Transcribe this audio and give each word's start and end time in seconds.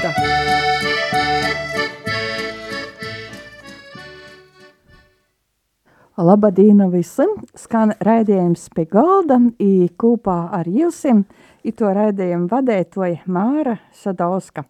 golda. 0.00 0.14
Labadīna 6.20 6.90
visam! 6.92 7.38
Skan 7.56 7.94
raidījums 8.04 8.66
pie 8.76 8.84
galda, 8.90 9.38
i 9.56 9.88
kūpā 9.96 10.50
ar 10.52 10.68
Ilsim, 10.68 11.24
i 11.64 11.72
to 11.72 11.88
raidījumu 11.96 12.50
vadētoja 12.50 13.24
Māra 13.24 13.78
Sadauska. 13.96 14.66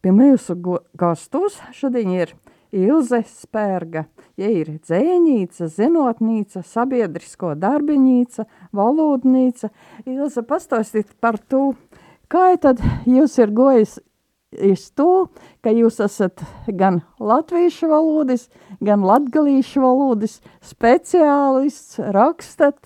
Pie 0.00 0.12
mūsu 0.12 0.56
gastos 0.96 1.56
šodien 1.76 2.12
ir 2.12 2.34
Ilze 2.72 3.22
Spērga. 3.26 4.04
Ja 4.40 4.48
ir 4.52 4.74
dzēnīca, 4.76 5.70
zinotnīca, 5.72 6.62
sabiedrisko 6.64 7.54
darbinīca, 7.60 8.44
valodnīca. 8.76 9.72
Ilze, 10.04 10.44
pastāstīt 10.44 11.16
par 11.20 11.40
to, 11.40 11.72
kā 12.28 12.52
tad 12.60 12.80
jūs 13.08 13.40
ir 13.40 13.52
gojis 13.56 13.98
iz 14.52 14.88
to, 14.98 15.28
ka 15.62 15.72
jūs 15.74 16.00
esat 16.02 16.42
gan 16.66 17.00
latviešu 17.22 17.90
valodas, 17.90 18.48
gan 18.82 19.04
latgalīšu 19.06 19.82
valodas 19.84 20.40
speciālists, 20.64 22.00
rakstat 22.14 22.78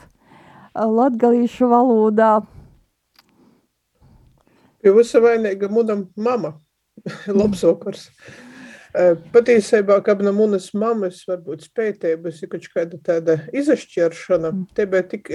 latgalīšu 0.74 1.70
valodā. 1.70 2.34
Pie 4.84 4.92
visa 4.92 5.20
vainīga 5.24 5.70
munam 5.72 6.08
mama. 6.16 6.58
Labs 7.38 7.64
vakars. 7.64 8.08
Patiesībā, 9.34 9.96
kā 10.06 10.14
no 10.22 10.30
manas 10.36 10.68
mammas, 10.76 11.24
varbūt 11.26 11.64
spētības 11.66 12.44
ir 12.44 12.50
kaut 12.52 12.68
kāda 12.76 13.00
tāda 13.02 13.34
izašķiršana, 13.56 14.52
te 14.76 14.86
bija 14.86 15.06
tik, 15.10 15.32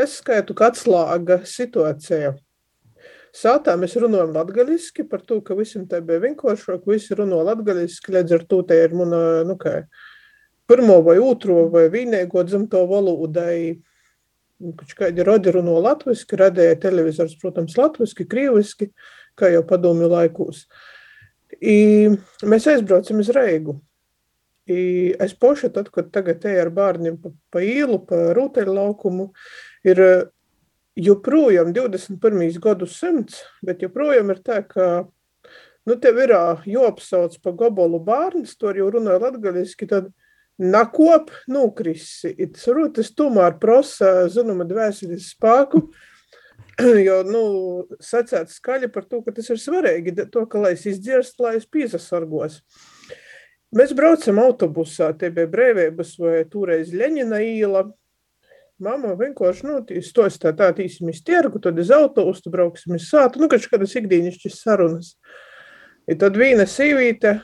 es 0.00 0.14
skaitu, 0.22 0.56
ka 0.56 0.70
atslāga 0.70 1.42
situācija. 1.44 2.32
Sātā 3.36 3.74
mēs 3.76 3.96
runājam 4.00 4.32
latgaliski 4.32 5.04
par 5.08 5.20
to, 5.28 5.42
ka 5.44 5.56
visam 5.58 5.84
tā 5.88 6.00
bija 6.04 6.22
vienkāršāk, 6.22 6.86
visi 6.88 7.16
runā 7.18 7.42
latgaliski, 7.50 8.14
līdz 8.14 8.36
ar 8.38 8.44
to 8.48 8.62
te 8.68 8.78
ir 8.80 8.94
mana, 8.96 9.18
nu 9.44 9.58
kā, 9.60 9.82
pirmo 10.70 11.02
vai 11.04 11.18
otro 11.20 11.66
vai 11.72 11.86
vienīgo 11.92 12.44
dzimto 12.46 12.80
valodai, 12.88 13.76
kaut 14.78 14.94
kādi 14.98 15.26
rodi 15.26 15.52
runā 15.52 15.74
latviski, 15.84 16.38
radēja 16.40 16.78
televizors, 16.86 17.36
protams, 17.42 17.76
latviski, 17.76 18.24
krīviski, 18.30 18.88
kā 19.36 19.52
jau 19.52 19.64
padomju 19.68 20.08
laikos. 20.10 20.64
I 21.60 22.08
mēs 22.44 22.70
aizbraucam 22.72 23.20
uz 23.20 23.28
Reigu. 23.36 23.76
I 24.66 25.12
es 25.22 25.36
poša 25.38 25.68
tad, 25.76 25.92
kad 25.94 26.08
tagad 26.10 26.42
eju 26.48 26.64
ar 26.64 26.72
bērniem 26.74 27.20
pa, 27.22 27.30
pa 27.52 27.60
īlu, 27.62 28.00
pa 28.08 28.32
rūteļu 28.34 28.72
laukumu, 28.80 29.28
ir 29.86 30.00
joprojām 30.96 31.72
21. 31.76 32.58
gadsimts, 32.62 33.42
bet 33.64 33.84
joprojām 33.84 34.32
ir 34.32 34.40
tā, 34.44 34.62
ka 34.64 35.06
nu, 35.86 35.96
tev 36.00 36.22
ir 36.24 36.32
jāapsauc 36.66 37.36
pa 37.42 37.52
gabolu 37.56 38.00
bērns, 38.04 38.56
to 38.58 38.72
jau 38.76 38.88
runāja 38.94 39.22
latgaliski, 39.26 39.88
tad 39.90 40.10
nakop 40.58 41.30
nukrisi. 41.52 42.32
Tas 42.54 42.66
rūtas 42.72 43.12
tomēr 43.16 43.58
prasa, 43.60 44.26
zinuma, 44.32 44.64
dvēseles 44.68 45.30
spēku, 45.34 45.84
jo, 47.06 47.20
nu, 47.28 47.44
sacēt 48.00 48.52
skaļi 48.52 48.90
par 48.92 49.06
to, 49.08 49.20
ka 49.24 49.36
tas 49.36 49.52
ir 49.52 49.60
svarīgi, 49.60 50.16
to, 50.32 50.46
ka, 50.48 50.64
lai 50.64 50.74
es 50.78 50.86
izdzirst, 50.88 51.38
lai 51.44 51.58
es 51.60 51.68
pīzasargos. 51.68 52.62
Mēs 53.76 53.92
braucam 53.96 54.38
autobusā, 54.40 55.10
tie 55.18 55.28
bija 55.34 55.50
brēvības 55.52 56.14
vai 56.22 56.42
toreiz 56.48 56.92
Ļeņina 56.94 57.40
īla, 57.44 57.82
Mama 58.76 59.14
vienkārši, 59.16 59.64
nu, 59.64 59.78
stos 60.04 60.34
tā 60.36 60.50
tā 60.52 60.68
tīsim 60.76 61.08
iz 61.08 61.22
tirgu, 61.24 61.60
tad 61.64 61.78
iz 61.80 61.88
autobustu 61.96 62.50
brauksim 62.52 62.98
iz 62.98 63.06
sātu, 63.08 63.40
nu, 63.40 63.48
kaut 63.48 63.64
kādas 63.72 63.94
ikdīnišķas 63.96 64.58
sarunas. 64.60 65.14
I 66.04 66.16
tad 66.20 66.36
vīna 66.36 66.66
sīvīte, 66.68 67.38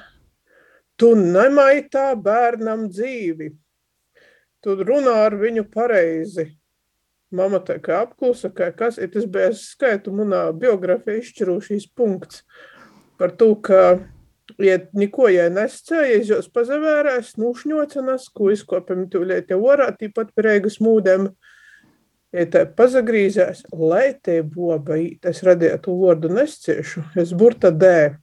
tu 1.00 1.15
nemaitā 1.16 2.12
bērnam 2.20 2.84
dzīvi. 2.93 3.48
Tu 4.62 4.76
runā 4.84 5.16
ar 5.25 5.38
viņu 5.41 5.65
pareizi. 5.72 6.53
Mama 7.32 7.62
tā 7.64 7.78
kā 7.81 8.03
apklusa, 8.04 8.53
kā 8.53 8.69
kas, 8.76 9.00
ir 9.00 9.09
tas 9.14 9.25
bija 9.25 9.54
skaitu 9.56 10.12
manā 10.12 10.44
biografija 10.53 11.16
izšķirūšīs 11.22 11.88
punkts 11.97 12.44
par 13.16 13.32
to, 13.41 13.54
ka 13.56 14.03
ja 14.60 14.78
neko 14.96 15.28
jai 15.32 15.48
nescēja, 15.52 16.18
es 16.18 16.32
jūs 16.32 16.50
pazavērās, 16.52 17.36
nušņocenas, 17.40 18.28
ko 18.34 18.50
izkopam 18.52 19.06
tūlēti 19.12 19.56
orā, 19.56 19.90
tīpat 19.96 20.34
pareigas 20.36 20.80
mūdēm. 20.82 21.30
Ja 22.32 22.46
tā 22.48 22.64
pazagrīzēs, 22.64 23.66
lai 23.76 24.14
te 24.24 24.38
boba, 24.40 24.96
es 24.96 25.42
radīju 25.44 25.80
to 25.84 25.96
vārdu 26.00 26.30
nesciešu, 26.32 27.04
es 27.20 27.34
burta 27.36 27.68
dē. 27.68 28.22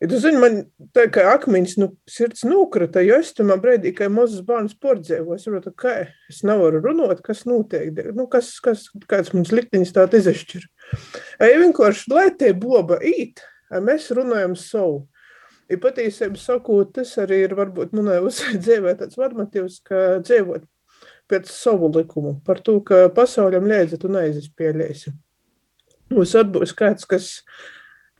Ja 0.00 0.08
tu 0.10 0.18
zini, 0.20 0.40
man 0.40 0.56
tā 0.96 1.06
kā 1.08 1.22
akmeņs, 1.30 1.76
nu, 1.80 1.86
sirds 2.10 2.42
nukrita, 2.44 3.00
jo 3.04 3.20
es 3.22 3.30
tamā 3.36 3.54
brīdī, 3.60 3.94
kā 3.96 4.10
mazas 4.12 4.42
bērns 4.44 4.74
pordzēvo, 4.82 5.36
es 5.36 5.46
saprotu, 5.46 5.70
kā 5.80 5.94
es 6.28 6.42
nevaru 6.44 6.82
runāt, 6.84 7.22
kas 7.24 7.44
notiek, 7.48 7.92
nu, 8.16 8.26
kas, 8.28 8.50
kas, 8.64 8.88
kāds 9.08 9.32
mums 9.36 9.52
likteņas 9.54 9.94
tā 9.96 10.04
izešķir. 10.18 10.66
Ja 11.40 11.56
vienkārši, 11.62 12.10
lai 12.12 12.26
te 12.36 12.50
boba 12.52 12.98
īt, 13.00 13.40
mēs 13.84 14.10
runājam 14.16 14.58
savu. 14.58 15.06
Ja 15.72 15.78
patiesībā 15.80 16.36
sakot, 16.36 16.92
tas 16.98 17.14
arī 17.22 17.44
ir 17.46 17.54
varbūt 17.56 17.94
manai 17.96 18.18
uzsai 18.24 18.58
dzīvē 18.64 18.96
tāds 19.00 19.18
vadmatīvs, 19.20 19.80
ka 19.86 20.00
dzīvot 20.24 20.66
pēc 21.30 21.48
savu 21.48 21.88
likumu, 21.94 22.36
par 22.44 22.60
to, 22.64 22.78
ka 22.84 23.06
pasauļam 23.16 23.64
liedzi 23.70 23.98
tu 24.00 24.10
neizspēlēsi. 24.12 25.14
Mums 26.12 26.34
atbūs 26.36 26.74
kāds, 26.76 27.06
kas 27.08 27.30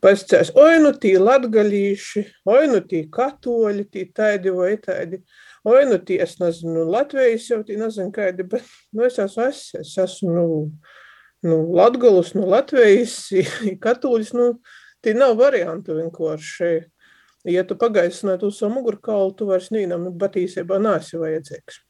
pasacēs, 0.05 0.55
oi 0.57 0.79
nu 0.81 0.95
tī 1.01 1.15
latgalīši, 1.21 2.23
oi 2.49 2.63
nu 2.73 2.81
tī 2.89 3.03
katoļi, 3.13 3.85
tī 3.93 4.07
tādi 4.17 4.53
vai 4.57 4.73
tādi, 4.81 5.21
oi 5.69 5.85
nu 5.91 6.01
tī, 6.01 6.17
es 6.25 6.39
nezinu, 6.41 6.87
Latvijas 6.89 7.51
jau 7.53 7.61
tī 7.67 7.77
nezinu 7.81 8.09
kādi, 8.15 8.49
bet 8.49 8.65
nu 8.97 9.05
es 9.05 9.21
esmu, 9.21 9.51
es, 9.53 9.67
es 9.81 9.93
esmu, 10.01 10.33
nu, 10.33 10.49
nu, 11.45 11.61
latgalus, 11.77 12.33
nu, 12.39 12.49
Latvijas, 12.49 13.21
katoļis, 13.85 14.33
nu, 14.37 14.51
tī 15.05 15.13
nav 15.17 15.37
variantu 15.41 16.01
vienkārši 16.01 16.73
ja 17.53 17.65
tu 17.69 17.77
pagaisināji 17.81 18.45
to 18.45 18.51
savu 18.55 18.79
mugurkaulu, 18.79 19.35
tu 19.37 19.49
vairs 19.49 19.71
nīnam 19.75 20.09
batīsībā 20.21 20.79
nāsi 20.83 21.21
vajadzīgs. 21.21 21.83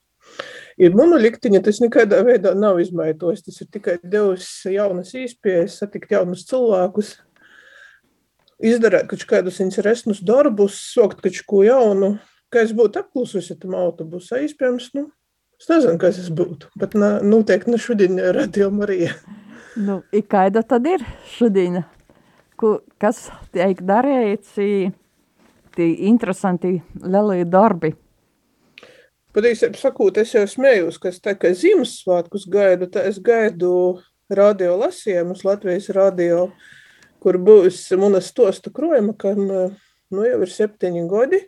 Ir 0.81 0.95
munu 0.97 1.19
liktiņa, 1.21 1.61
tas 1.63 1.79
nekādā 1.83 2.19
veidā 2.27 2.55
nav 2.59 2.81
izmaitojis, 2.83 3.45
tas 3.47 3.61
ir 3.63 3.69
tikai 3.71 3.99
devis 4.03 4.49
jaunas 4.67 5.13
īspējas, 5.15 5.79
satikt 5.83 6.15
jaunus 6.17 6.47
cilvēkus, 6.49 7.13
izdarēt 8.65 9.07
kaut 9.11 9.27
kādus 9.31 9.61
interesantus 9.63 10.23
darbus, 10.25 10.81
sokt 10.95 11.23
kaut 11.23 11.43
ko 11.47 11.63
jaunu, 11.67 12.15
ka 12.51 12.65
es 12.65 12.75
būtu 12.75 13.05
apklususi 13.05 13.59
tam 13.61 13.77
autobusā, 13.79 14.41
iespējams, 14.43 14.91
nu, 14.99 15.07
es 15.61 15.71
nezinu, 15.71 16.01
kas 16.03 16.19
es 16.25 16.33
būtu, 16.35 16.73
bet 16.81 16.99
ne, 16.99 17.17
noteikti 17.23 17.75
ne 17.75 17.81
šodien 17.83 18.19
radio 18.35 18.73
Marija. 18.75 19.15
Nu, 19.75 20.01
kāda 20.31 20.63
tad 20.67 20.87
ir 20.87 21.03
šodien? 21.37 21.83
Ko, 22.59 22.77
kas 23.03 23.27
tiek 23.55 23.81
darīts? 23.83 24.55
Ļoti 25.75 26.07
interesanti 26.07 26.83
lielie 27.03 27.45
darbi. 27.45 27.95
Patiesībā 29.35 29.77
sakot, 29.77 30.17
es 30.19 30.35
jau 30.35 30.47
smējos, 30.47 30.99
ka 30.99 31.09
es 31.09 31.19
tā 31.21 31.35
kā 31.35 31.51
Ziemassvētkus 31.51 32.47
gaidu, 32.47 32.87
tā 32.87 33.03
es 33.09 33.19
gaidu 33.19 34.01
radio 34.31 34.77
lasījumus 34.79 35.45
Latvijas 35.45 35.91
radio, 35.91 36.53
kur 37.19 37.39
būs 37.39 37.91
munas 37.99 38.31
stosta 38.31 38.71
krojuma, 38.71 39.15
kam 39.19 39.43
nu, 39.49 40.23
jau 40.23 40.41
ir 40.41 40.51
septiņi 40.51 41.09
gadi. 41.11 41.41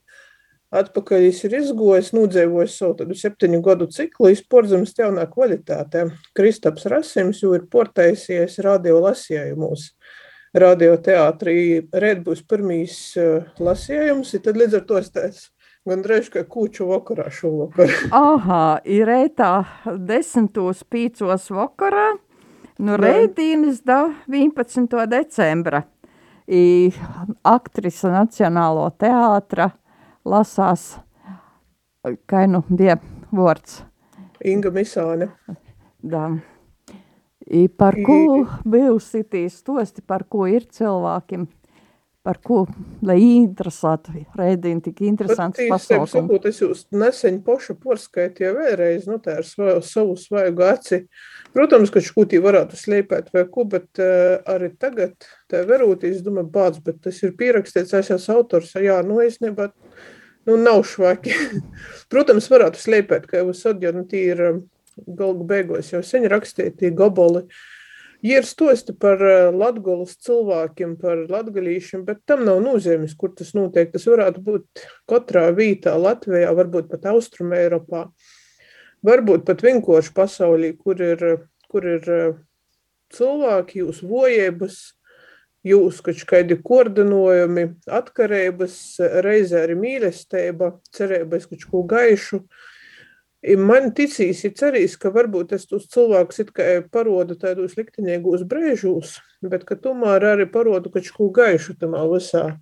Atpakaļ 0.75 1.29
viņš 1.29 1.45
ir 1.47 1.53
izgojis, 1.61 2.11
nodzīvojis 2.11 2.75
savu 2.75 2.97
tādu 2.99 3.15
septiņu 3.15 3.61
gadu 3.63 3.87
ciklu, 3.87 4.33
izporzemes 4.35 4.97
jaunā 4.99 5.29
kvalitātē. 5.31 6.09
Kristaps 6.35 6.89
Rasims 6.91 7.45
jau 7.45 7.55
ir 7.55 7.69
portaisies 7.71 8.59
radio 8.67 8.99
lasījumus 9.05 9.93
radioteātrī 10.63 11.59
rēt 11.93 12.23
būs 12.27 12.43
pirmīs 12.49 12.97
uh, 13.21 13.47
lasījums, 13.63 14.35
tad 14.43 14.59
līdz 14.59 14.81
ar 14.81 14.85
to 14.89 14.99
es 15.01 15.11
teicu, 15.15 15.49
gan 15.89 16.05
drēž, 16.05 16.31
ka 16.35 16.45
kūču 16.51 16.89
vakarā 16.91 17.29
šovakar. 17.33 17.93
Aha, 18.27 18.63
ir 18.85 19.07
rētā 19.11 19.51
desmitos 20.09 20.85
pīcos 20.91 21.51
vakarā, 21.55 22.09
nu 22.79 22.99
rēdīnis 23.01 23.83
da 23.87 24.07
11. 24.29 24.97
decembra. 25.11 25.85
I 26.47 26.93
aktrisa 27.43 28.13
Nacionālo 28.13 28.85
teātra 28.95 29.73
lasās, 30.23 30.93
kā 32.31 32.45
nu 32.47 32.63
bija 32.69 33.01
vārds? 33.35 33.81
Inga 34.47 34.71
Misāne. 34.71 35.33
Da. 36.07 36.29
I 37.47 37.69
par 37.69 37.95
ko 38.03 38.43
bijusi 38.67 39.23
tī 39.31 39.45
stosti, 39.53 40.03
par 40.03 40.25
ko 40.31 40.49
ir 40.51 40.65
cilvēkiem, 40.67 41.47
par 42.27 42.41
ko, 42.43 42.65
lai 43.07 43.21
interesētu 43.23 44.11
rēdīni 44.35 44.83
tik 44.83 45.05
interesants 45.07 45.61
pasaukums. 45.71 46.11
Sakot, 46.17 46.49
es 46.51 46.59
jūs 46.59 46.83
neseņ 46.91 47.39
poša 47.47 47.77
porskaitīju 47.85 48.51
vēlreiz, 48.57 49.07
nu 49.07 49.21
tā 49.23 49.39
ar 49.39 49.47
savu, 49.47 49.79
savu 49.87 50.17
svaigu 50.19 50.67
aci. 50.67 51.05
Protams, 51.55 51.95
ka 51.95 52.03
škūtī 52.03 52.43
varētu 52.43 52.81
slēpēt 52.81 53.31
vai 53.37 53.47
ko, 53.53 53.69
bet 53.77 54.03
uh, 54.03 54.43
arī 54.57 54.73
tagad 54.75 55.15
tā 55.53 55.63
verūtī, 55.71 56.11
es 56.17 56.27
domāju, 56.27 56.51
bāc, 56.59 56.83
bet 56.83 56.99
tas 57.07 57.23
ir 57.23 57.37
pierakstīts, 57.39 57.95
es 57.95 58.11
esmu 58.19 58.41
autors, 58.41 58.75
jā, 58.75 58.99
nu 59.07 59.23
es 59.23 59.39
nebat, 59.45 59.77
nu 60.51 60.59
nav 60.59 60.83
švaki. 60.91 61.37
Protams, 62.13 62.51
varētu 62.51 62.83
slēpēt, 62.83 63.31
ka 63.31 63.45
jau 63.45 63.55
sadja, 63.55 63.95
nu 63.95 64.03
tī 64.11 64.33
ir 64.35 64.49
galgu 65.07 65.45
beigos 65.49 65.93
jau 65.93 66.03
sen 66.05 66.25
rakstīti 66.31 66.95
goboli. 66.97 67.45
Uh, 67.47 67.65
Ir 68.25 68.47
stosti 68.49 68.95
par 68.97 69.21
eh, 69.21 69.51
latgolas 69.53 70.17
cilvēkiem, 70.25 70.97
par 71.01 71.27
latgalīšiem, 71.29 72.05
bet 72.07 72.23
tam 72.27 72.47
nav 72.49 72.63
nozīmes, 72.65 73.13
kur 73.19 73.35
tas 73.37 73.53
notiek. 73.55 73.93
Tas 73.93 74.07
varētu 74.09 74.43
būt 74.47 74.85
katrā 75.11 75.51
vītā 75.55 75.93
Latvijā, 76.01 76.51
varbūt 76.57 76.89
pat 76.91 77.07
Austrum 77.13 77.53
Eiropā, 77.55 78.07
varbūt 79.07 79.45
pat 79.47 79.65
vienkārši 79.67 80.15
pasaulī, 80.17 80.73
kur 80.81 81.03
ir, 81.05 81.27
kur 81.69 81.87
ir 81.87 82.13
eh, 82.17 82.39
cilvēki, 83.13 83.83
jūs 83.85 84.01
vojības, 84.03 84.81
jūs 85.67 86.01
kaut 86.07 86.25
kādi 86.31 86.57
koordinojumi, 86.63 87.69
atkarības, 88.01 88.79
reizē 89.27 89.67
arī 89.67 89.77
mīlestība, 89.83 90.73
cerības 90.97 91.51
kaut 91.53 91.69
ko 91.71 91.85
gaišu. 91.93 92.43
Uh, 92.47 92.65
Man 93.45 93.93
ticīs, 93.95 94.41
ir 94.49 94.55
cerīs, 94.57 94.97
ka 94.99 95.11
varbūt 95.13 95.53
es 95.55 95.67
tos 95.69 95.85
cilvēkus 95.93 96.41
it 96.43 96.51
kā 96.57 96.65
parodu 96.91 97.37
tādos 97.39 97.77
likteņīgos 97.77 98.47
brēžos, 98.49 99.19
bet 99.45 99.67
ka 99.69 99.77
tomēr 99.77 100.25
arī 100.33 100.47
parodu 100.51 100.91
kaut 100.91 101.11
ko 101.15 101.29
gaišu 101.31 101.77
tamā 101.79 102.01
visā. 102.11 102.57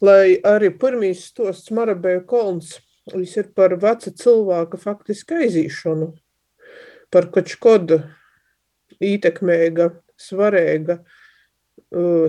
Lai 0.00 0.38
arī 0.46 0.70
pirmīs 0.70 1.26
stosts 1.28 1.72
Marabēja 1.74 2.22
kolns, 2.30 2.78
viņš 3.10 3.36
ir 3.42 3.50
par 3.58 3.74
veca 3.82 4.12
cilvēka 4.14 4.78
faktiski 4.78 5.42
aizīšanu, 5.42 6.12
par 7.10 7.28
kaut 7.34 7.50
kodu 7.60 7.98
ītekmēga, 9.02 9.90
svarēga, 10.18 11.02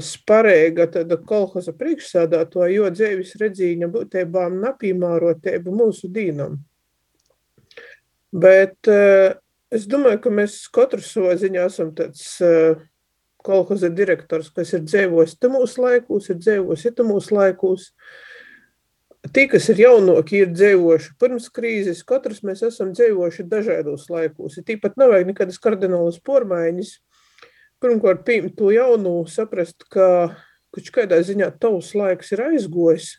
sparēga 0.03 0.87
tāda 0.97 1.19
kolhoza 1.21 1.71
priekšsādāto, 1.77 2.65
jo 2.73 2.89
dzēvis 2.91 3.37
redzīņa 3.39 3.91
būtībām 3.93 4.59
napīmārotība 4.65 5.71
mūsu 5.71 6.11
dīnam. 6.11 6.57
Bet 8.29 8.87
uh, 8.87 9.33
es 9.73 9.87
domāju, 9.89 10.21
ka 10.25 10.33
mēs 10.33 10.61
katrs 10.73 11.09
savā 11.15 11.33
ziņā 11.39 11.65
esam 11.65 11.89
tāds 11.97 12.35
uh, 12.45 12.77
kolhoza 13.45 13.89
direktors, 13.89 14.51
kas 14.53 14.73
ir 14.75 14.83
dzīvojis 14.85 15.37
tamos 15.41 15.77
laikos, 15.81 16.29
ir 16.29 16.37
dzīvojis 16.37 16.89
itamos 16.91 17.31
laikos. 17.33 17.89
Tie, 19.33 19.47
kas 19.51 19.67
ir 19.73 19.81
jaunāki, 19.83 20.43
ir 20.43 20.53
dzīvojuši 20.53 21.15
pirms 21.19 21.49
krīzes, 21.55 22.05
katrs 22.07 22.43
mēs 22.45 22.61
esam 22.69 22.93
dzīvojuši 22.95 23.47
dažādos 23.51 24.07
laikos. 24.13 24.59
Tīpat 24.65 24.95
nav 24.99 25.11
vajag 25.13 25.33
nekādas 25.33 25.59
kardinālas 25.59 26.21
pormaiņas. 26.23 26.93
Pirmkārt, 27.83 28.23
pieņemt 28.27 28.55
to 28.59 28.71
jaunu, 28.75 29.15
saprast, 29.31 29.87
ka 29.91 30.05
kaut 30.75 30.91
kādā 30.95 31.19
ziņā 31.25 31.49
tavs 31.59 31.93
laiks 31.97 32.33
ir 32.35 32.43
aizgojis, 32.45 33.13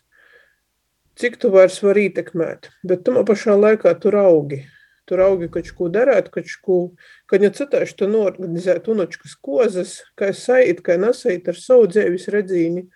cik 1.19 1.37
tu 1.41 1.51
vairs 1.53 1.81
vari 1.83 2.07
ietekmēt, 2.09 2.69
bet 2.87 3.03
tu 3.05 3.13
pašā 3.27 3.57
laikā 3.57 3.93
tur 4.01 4.17
augi 4.21 4.61
tur 5.11 5.25
augi 5.25 5.49
darāt, 5.91 6.31
kaut 6.31 6.55
ko, 6.63 6.79
kad 7.27 7.43
citāši 7.43 7.97
tu 7.99 8.07
norganizēt 8.07 8.87
unočkas 8.87 9.35
kozas, 9.35 9.99
kā 10.15 10.31
sajūt, 10.31 10.79
kā 10.85 10.95
nesajūt 10.97 11.51
ar 11.51 11.59
savu 11.59 11.87
dzēvis 11.91 12.29
redzīni. 12.31 12.87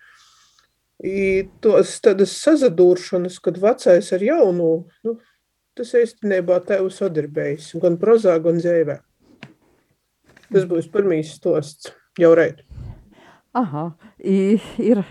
I 1.04 1.44
tos 1.60 1.98
tādas 2.00 2.32
sazadūršanas, 2.40 3.36
kad 3.44 3.58
vecais 3.60 4.08
ar 4.16 4.22
jaunu, 4.24 4.86
nu, 5.04 5.18
tas 5.76 5.92
īstenībā 5.92 6.56
tev 6.64 6.88
sadarbējis, 6.88 7.74
gan 7.82 7.98
prozā, 8.00 8.38
gan 8.40 8.56
dzēvē. 8.62 8.96
Tas 10.46 10.64
būs 10.64 10.88
pirmīs 10.88 11.34
stosts 11.36 11.92
jau 12.16 12.32
reit. 12.38 12.62
Aha, 13.56 13.90
I, 14.24 14.56
ir 14.80 15.02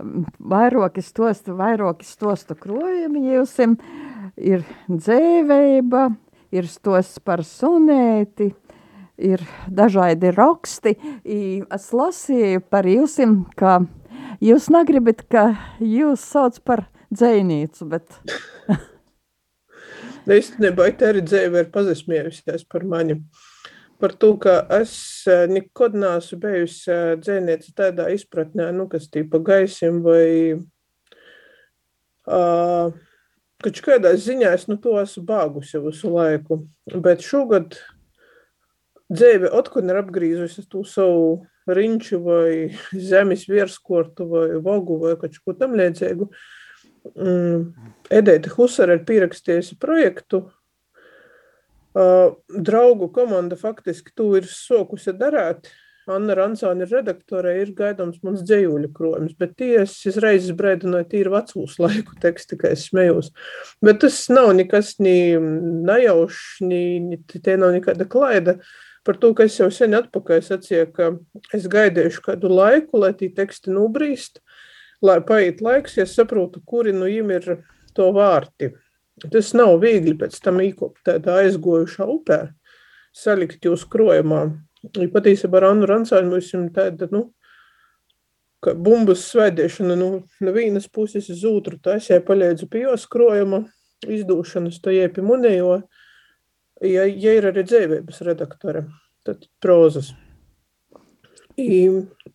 vairāki 0.00 1.02
stostu, 1.04 1.54
vairāki 1.56 2.04
stostu 2.04 2.56
krojumi 2.58 3.30
jūsim, 3.32 3.78
ir 4.36 4.64
dzēvēba, 4.88 6.08
ir 6.54 6.68
stos 6.70 7.16
par 7.24 7.42
sunēti, 7.46 8.52
ir 9.18 9.42
dažādi 9.70 10.30
raksti. 10.34 10.94
Es 11.24 11.90
lasīju 11.94 12.64
par 12.70 12.86
jūsim, 12.88 13.44
ka 13.58 13.80
jūs 14.44 14.70
negribat, 14.74 15.24
ka 15.30 15.48
jūs 15.82 16.24
sauc 16.34 16.60
par 16.66 16.86
dzēnīcu, 17.14 17.88
bet... 17.90 18.06
Īstenībā 20.24 20.88
tā 20.96 21.10
arī 21.12 21.20
dzēve 21.20 21.66
ir 21.66 21.72
pazasmējusies 21.72 22.64
par 22.72 22.86
mani. 22.88 23.18
Par 24.00 24.12
to, 24.20 24.30
ka 24.40 24.54
es 24.80 24.94
eh, 25.30 25.44
nekad 25.48 25.94
neesmu 25.96 26.38
bijusi 26.42 26.90
eh, 26.90 27.14
dzēniece 27.20 27.74
tādā 27.76 28.08
izpratnē, 28.14 28.70
nu, 28.74 28.88
kas 28.90 29.10
tīpa 29.12 29.38
gaisim 29.44 30.00
vai 30.04 30.56
uh, 32.26 32.88
Kaut 33.64 33.80
kādā 33.80 34.10
ziņā 34.20 34.50
es 34.58 34.66
nu, 34.68 34.76
to 34.76 34.98
esmu 35.00 35.22
bāgusi 35.24 35.80
visu 35.80 36.10
laiku, 36.12 36.58
bet 37.00 37.24
šogad 37.24 37.78
dzīve 39.08 39.48
atkal 39.56 39.88
ir 39.88 40.00
apgriezusi 40.02 40.66
to 40.68 40.82
savu 40.88 41.46
riņķu 41.64 42.18
vai 42.24 42.50
zemes 42.92 43.46
virskortu 43.48 44.26
vai 44.28 44.48
vogu 44.64 44.98
vai 45.00 45.14
kaut 45.20 45.38
ko 45.40 45.54
tam 45.56 45.78
līdzīgu. 45.80 46.28
Mm, 47.14 47.64
Edēta 48.12 48.52
Husara 48.52 48.98
ir 48.98 49.06
pierakstījusi 49.08 49.78
projektu. 49.80 50.44
Draugu 51.94 53.08
komanda 53.14 53.56
faktiski 53.56 54.12
to 54.16 54.32
ir 54.36 54.48
sokusi 54.50 55.14
darīt. 55.16 55.70
Anna 56.10 56.34
Ransāne 56.36 56.84
ir 56.84 56.90
redaktore, 56.92 57.54
ir 57.62 57.70
gaidāms 57.76 58.18
mans 58.26 58.42
dzējuļu 58.44 58.90
krojums, 58.92 59.36
bet 59.40 59.54
tie 59.60 59.70
es 59.82 59.94
izreiz 60.10 60.50
brēdināju 60.56 61.06
tīri 61.12 61.32
vecūs 61.32 61.78
laiku 61.80 62.18
teksti, 62.20 62.58
kā 62.60 62.72
es 62.76 62.88
smējos. 62.90 63.30
Bet 63.84 64.02
tas 64.04 64.18
nav 64.28 64.50
nekas 64.58 64.98
ni 65.00 65.34
nejaušs, 65.40 66.60
ni, 66.66 66.82
ni 67.00 67.20
tie 67.32 67.56
nav 67.60 67.72
nekāda 67.76 68.08
klaida. 68.10 68.58
Par 69.04 69.16
to, 69.20 69.32
ka 69.36 69.46
es 69.48 69.56
jau 69.60 69.70
sen 69.72 69.96
atpakaļ 69.96 70.44
sacīju, 70.44 70.90
ka 70.96 71.10
es 71.56 71.68
gaidīšu 71.72 72.24
kādu 72.24 72.52
laiku, 72.52 73.00
lai 73.00 73.12
tie 73.16 73.30
teksti 73.32 73.72
nobrīst, 73.72 74.40
lai 75.04 75.18
paiet 75.24 75.64
laiks, 75.64 75.96
ja 76.00 76.08
saprotu, 76.08 76.60
kuri 76.64 76.92
no 76.96 77.08
viņiem 77.08 77.32
ir 77.38 77.48
to 77.96 78.10
vārti. 78.16 78.74
Tas 79.30 79.52
nav 79.56 79.78
viegli 79.80 80.16
pēc 80.18 80.36
tam 80.44 80.60
īkopt 80.64 81.04
tādā 81.08 81.40
aizgojušā 81.44 82.06
upē, 82.12 82.40
salikt 83.14 83.64
jūs 83.68 83.84
krojumā. 83.88 84.46
Ja 84.84 85.08
patiesībā 85.12 85.60
ar 85.60 85.70
Annu 85.70 85.88
Rancāņu 85.88 86.32
mēs 86.34 86.50
esam 86.50 86.66
tāda, 86.74 87.08
nu, 87.12 87.28
ka 88.64 88.74
bumbas 88.76 89.24
svēdiešana 89.30 89.96
nu, 90.00 90.08
no 90.40 90.54
vienas 90.56 90.88
puses 90.92 91.30
uz 91.32 91.44
otru, 91.48 91.78
tā 91.80 91.98
es 92.00 92.10
jai 92.10 92.20
paļēdzu 92.24 92.68
pie 92.72 92.84
joskrojuma 92.86 93.64
izdūšanas, 94.10 94.80
to 94.84 94.92
jai 94.92 95.08
pie 95.12 95.24
munējo, 95.24 95.78
ja, 96.84 97.06
ja 97.08 97.34
ir 97.38 97.48
arī 97.50 97.64
dzēvības 97.64 98.20
redaktore, 98.28 98.86
tad 99.24 99.48
prozas. 99.64 100.12
I, 101.60 101.86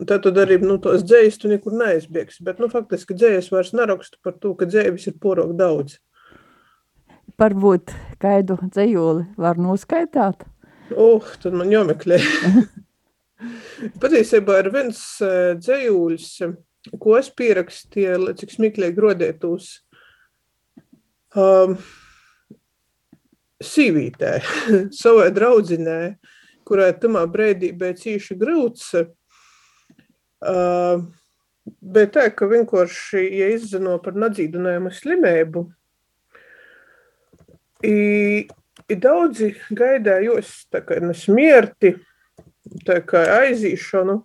tad, 0.06 0.22
tad 0.24 0.38
arī 0.40 0.62
nu, 0.64 0.78
tos 0.82 1.04
dzējas 1.04 1.42
tu 1.42 1.50
nekur 1.52 1.76
neaizbēgsi, 1.76 2.44
bet 2.48 2.62
nu, 2.64 2.70
faktiski 2.72 3.18
dzējas 3.18 3.50
vairs 3.52 3.74
nerakstu 3.76 4.22
par 4.24 4.38
to, 4.40 4.54
ka 4.56 4.70
dzēvis 4.70 5.10
ir 5.12 5.18
porok 5.20 5.52
daudz. 5.60 5.98
Varbūt 7.40 7.92
kaidu 8.20 8.58
dzējoli 8.64 9.28
var 9.40 9.60
noskaitāt? 9.60 10.48
Uh, 10.90 11.26
tad 11.42 11.54
man 11.54 11.70
jāmeklē. 11.74 12.18
Patiesībā 14.02 14.58
ir 14.64 14.72
viens 14.74 15.00
uh, 15.24 15.54
dzējūļs, 15.60 16.32
ko 17.00 17.16
es 17.20 17.30
pierakstīju, 17.36 18.34
cik 18.40 18.56
smiklīgi 18.56 18.98
grodētos 18.98 19.70
um, 21.38 21.78
sīvītē, 23.64 24.34
savai 25.02 25.30
draudzinē, 25.36 26.00
kurai 26.68 26.92
tamā 27.00 27.26
brēdī 27.30 27.72
bija 27.78 27.98
cīši 28.02 28.38
grūts. 28.40 28.92
Uh, 30.40 31.06
bet 31.82 32.16
tā, 32.16 32.30
ka 32.34 32.48
vienkārši, 32.50 33.26
ja 33.40 33.50
izzino 33.54 33.98
par 34.04 34.18
nadzīdinājumu 34.18 34.94
slimību, 34.96 35.68
i, 37.86 38.48
daudzi 38.98 39.54
gaidējos 39.76 40.54
tā 40.74 40.82
kā 40.86 40.98
nesmierti, 41.04 41.94
tā 42.88 43.00
kā 43.06 43.22
aizīšanu, 43.36 44.16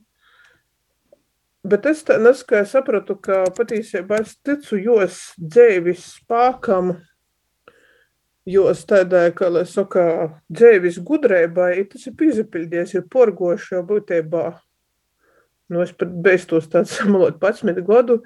bet 1.69 1.89
es 1.91 2.05
tā 2.07 2.17
neskā 2.21 2.63
sapratu, 2.69 3.17
ka 3.21 3.45
patiesībā 3.57 4.23
es 4.25 4.37
ticu 4.45 4.79
jos 4.81 5.19
dzēvis 5.41 6.07
spākam, 6.21 6.95
jos 8.49 8.85
tādai, 8.89 9.31
ka, 9.37 9.49
lai 9.53 9.65
saka, 9.69 10.05
dzēvis 10.53 11.01
gudrībai, 11.05 11.87
tas 11.93 12.09
ir 12.09 12.17
pīzapildies, 12.19 12.97
ir 12.97 13.07
porgošo 13.11 13.81
būtībā. 13.89 14.47
Nu, 15.73 15.81
es 15.81 15.95
pat 15.97 16.11
beistos 16.25 16.69
tādu 16.73 16.93
samalot 16.97 17.41
11 17.41 17.85
gadu, 17.89 18.21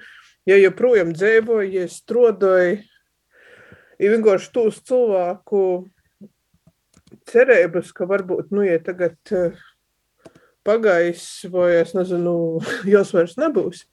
ja 0.49 0.59
joprojām 0.59 1.15
dzīvoju, 1.15 1.71
ja 1.77 1.87
strodoju, 1.91 2.81
ir 3.99 4.15
vienkārši 4.15 4.51
tūs 4.55 4.83
cilvēku 4.87 5.63
cerības, 7.29 7.93
ka 7.97 8.07
varbūt, 8.09 8.53
nu, 8.55 8.65
ja 8.67 8.79
tagad 8.85 9.17
uh, 9.37 9.57
pagājis, 10.69 11.25
vai 11.53 11.71
es 11.81 11.95
nezinu, 11.97 12.35
jos 12.95 13.13
vairs 13.17 13.37
nebūs, 13.41 13.85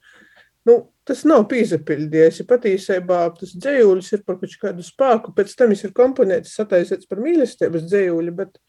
nu, 0.68 0.78
tas 1.06 1.22
nav 1.28 1.46
pīzapildies. 1.50 2.40
Ja 2.42 2.48
patiesībā 2.48 3.20
tas 3.38 3.54
dzējulis 3.54 4.12
ir 4.16 4.24
par 4.26 4.40
kaut 4.40 4.58
kādu 4.62 4.86
spēku, 4.86 5.34
pēc 5.36 5.54
tam 5.58 5.72
viņš 5.72 5.86
ir 5.88 5.96
komponēts, 5.96 6.56
sataisīts 6.58 7.08
par 7.10 7.22
mīlestības 7.24 7.86
dzējuļu, 7.86 8.36
bet 8.36 8.60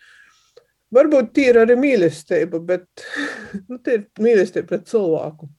varbūt 0.94 1.34
tie 1.36 1.50
ir 1.51 1.62
arī 1.63 1.77
mīlestība, 1.80 2.62
bet 2.63 3.08
nu, 3.70 3.80
tie 3.82 4.01
ir 4.01 4.08
mīlestība 4.24 4.74
pret 4.74 4.89
cilvēku. 4.92 5.50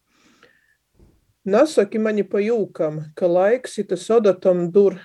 Nasaki 1.48 2.00
mani 2.02 2.26
pa 2.28 2.42
jūkam, 2.44 3.06
ka 3.16 3.28
laiks 3.30 3.78
ita 3.80 3.96
sodatam 3.96 4.66
dur, 4.72 4.98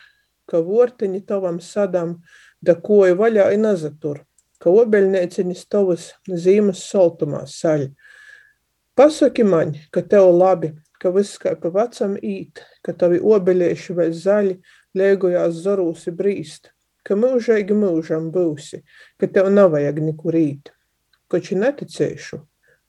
ka 0.49 0.59
vorteņi 0.59 1.21
tavam 1.23 1.61
sadam, 1.63 2.17
da 2.19 2.42
koju 2.79 3.17
vaļā 3.19 3.49
i 3.53 3.59
nazatur, 3.59 4.21
ka 4.63 4.71
obeļnieciņas 4.71 5.63
tavas 5.71 6.07
zīmes 6.27 6.85
soltumā 6.87 7.43
saļ. 7.49 7.89
Pasaki 8.95 9.43
man, 9.43 9.73
ka 9.91 10.03
tev 10.05 10.29
labi, 10.31 10.71
ka 11.01 11.11
viss 11.11 11.39
kā 11.41 11.55
pa 11.59 11.71
vecam 11.73 12.15
īt, 12.15 12.61
ka 12.85 12.95
tavi 12.95 13.19
obeļieši 13.19 13.97
vai 13.97 14.07
zaļi 14.15 14.55
liegojās 14.95 15.59
zorūsi 15.65 16.13
brīst, 16.15 16.71
ka 17.03 17.17
mūžīgi 17.19 17.75
mūžam 17.75 18.29
būsi, 18.31 18.83
ka 19.19 19.27
tev 19.27 19.51
nevajag 19.51 19.99
nekur 20.07 20.37
īt. 20.39 20.71
Koči 21.27 21.57
neticēšu, 21.59 22.39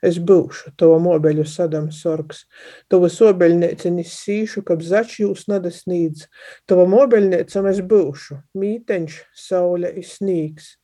es 0.05 0.21
būšu, 0.21 0.75
tava 0.81 0.99
mobeļu 1.03 1.47
sadam 1.49 1.91
sorgs, 1.95 2.45
tava 2.93 3.11
sobeļniecenis 3.13 4.15
sīšu, 4.21 4.65
kab 4.69 4.85
zač 4.85 5.19
jūs 5.23 5.47
nadasnīdz, 5.51 6.29
tava 6.69 6.87
mobeļniecam 6.91 7.71
es 7.73 7.81
būšu, 7.81 8.39
mīteņš, 8.61 9.19
saule 9.47 9.91
ir 9.97 10.09
snīgs. 10.09 10.75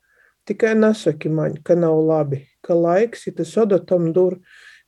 Tikai 0.48 0.74
nesaki 0.74 1.30
man, 1.30 1.60
ka 1.62 1.76
nav 1.78 2.00
labi, 2.02 2.42
ka 2.64 2.74
laiks 2.74 3.28
ir 3.28 3.36
tas 3.38 3.54
odotam 3.60 4.10
dur, 4.16 4.40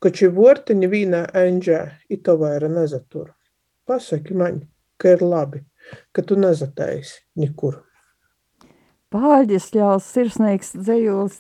Koči 0.03 0.27
vortiņi 0.35 0.89
vīnā 0.91 1.19
enģē, 1.39 1.77
ito 2.11 2.33
vaira 2.41 2.67
nezatur. 2.67 3.29
Pasaki 3.87 4.35
man, 4.35 4.57
ka 4.99 5.13
ir 5.15 5.21
labi, 5.23 5.61
ka 6.11 6.25
tu 6.27 6.35
nezataisi 6.35 7.21
nikur. 7.39 7.77
Pāļģis 9.15 9.69
ļaus 9.77 10.09
sirsnīgs 10.11 10.73
dzējuls, 10.81 11.39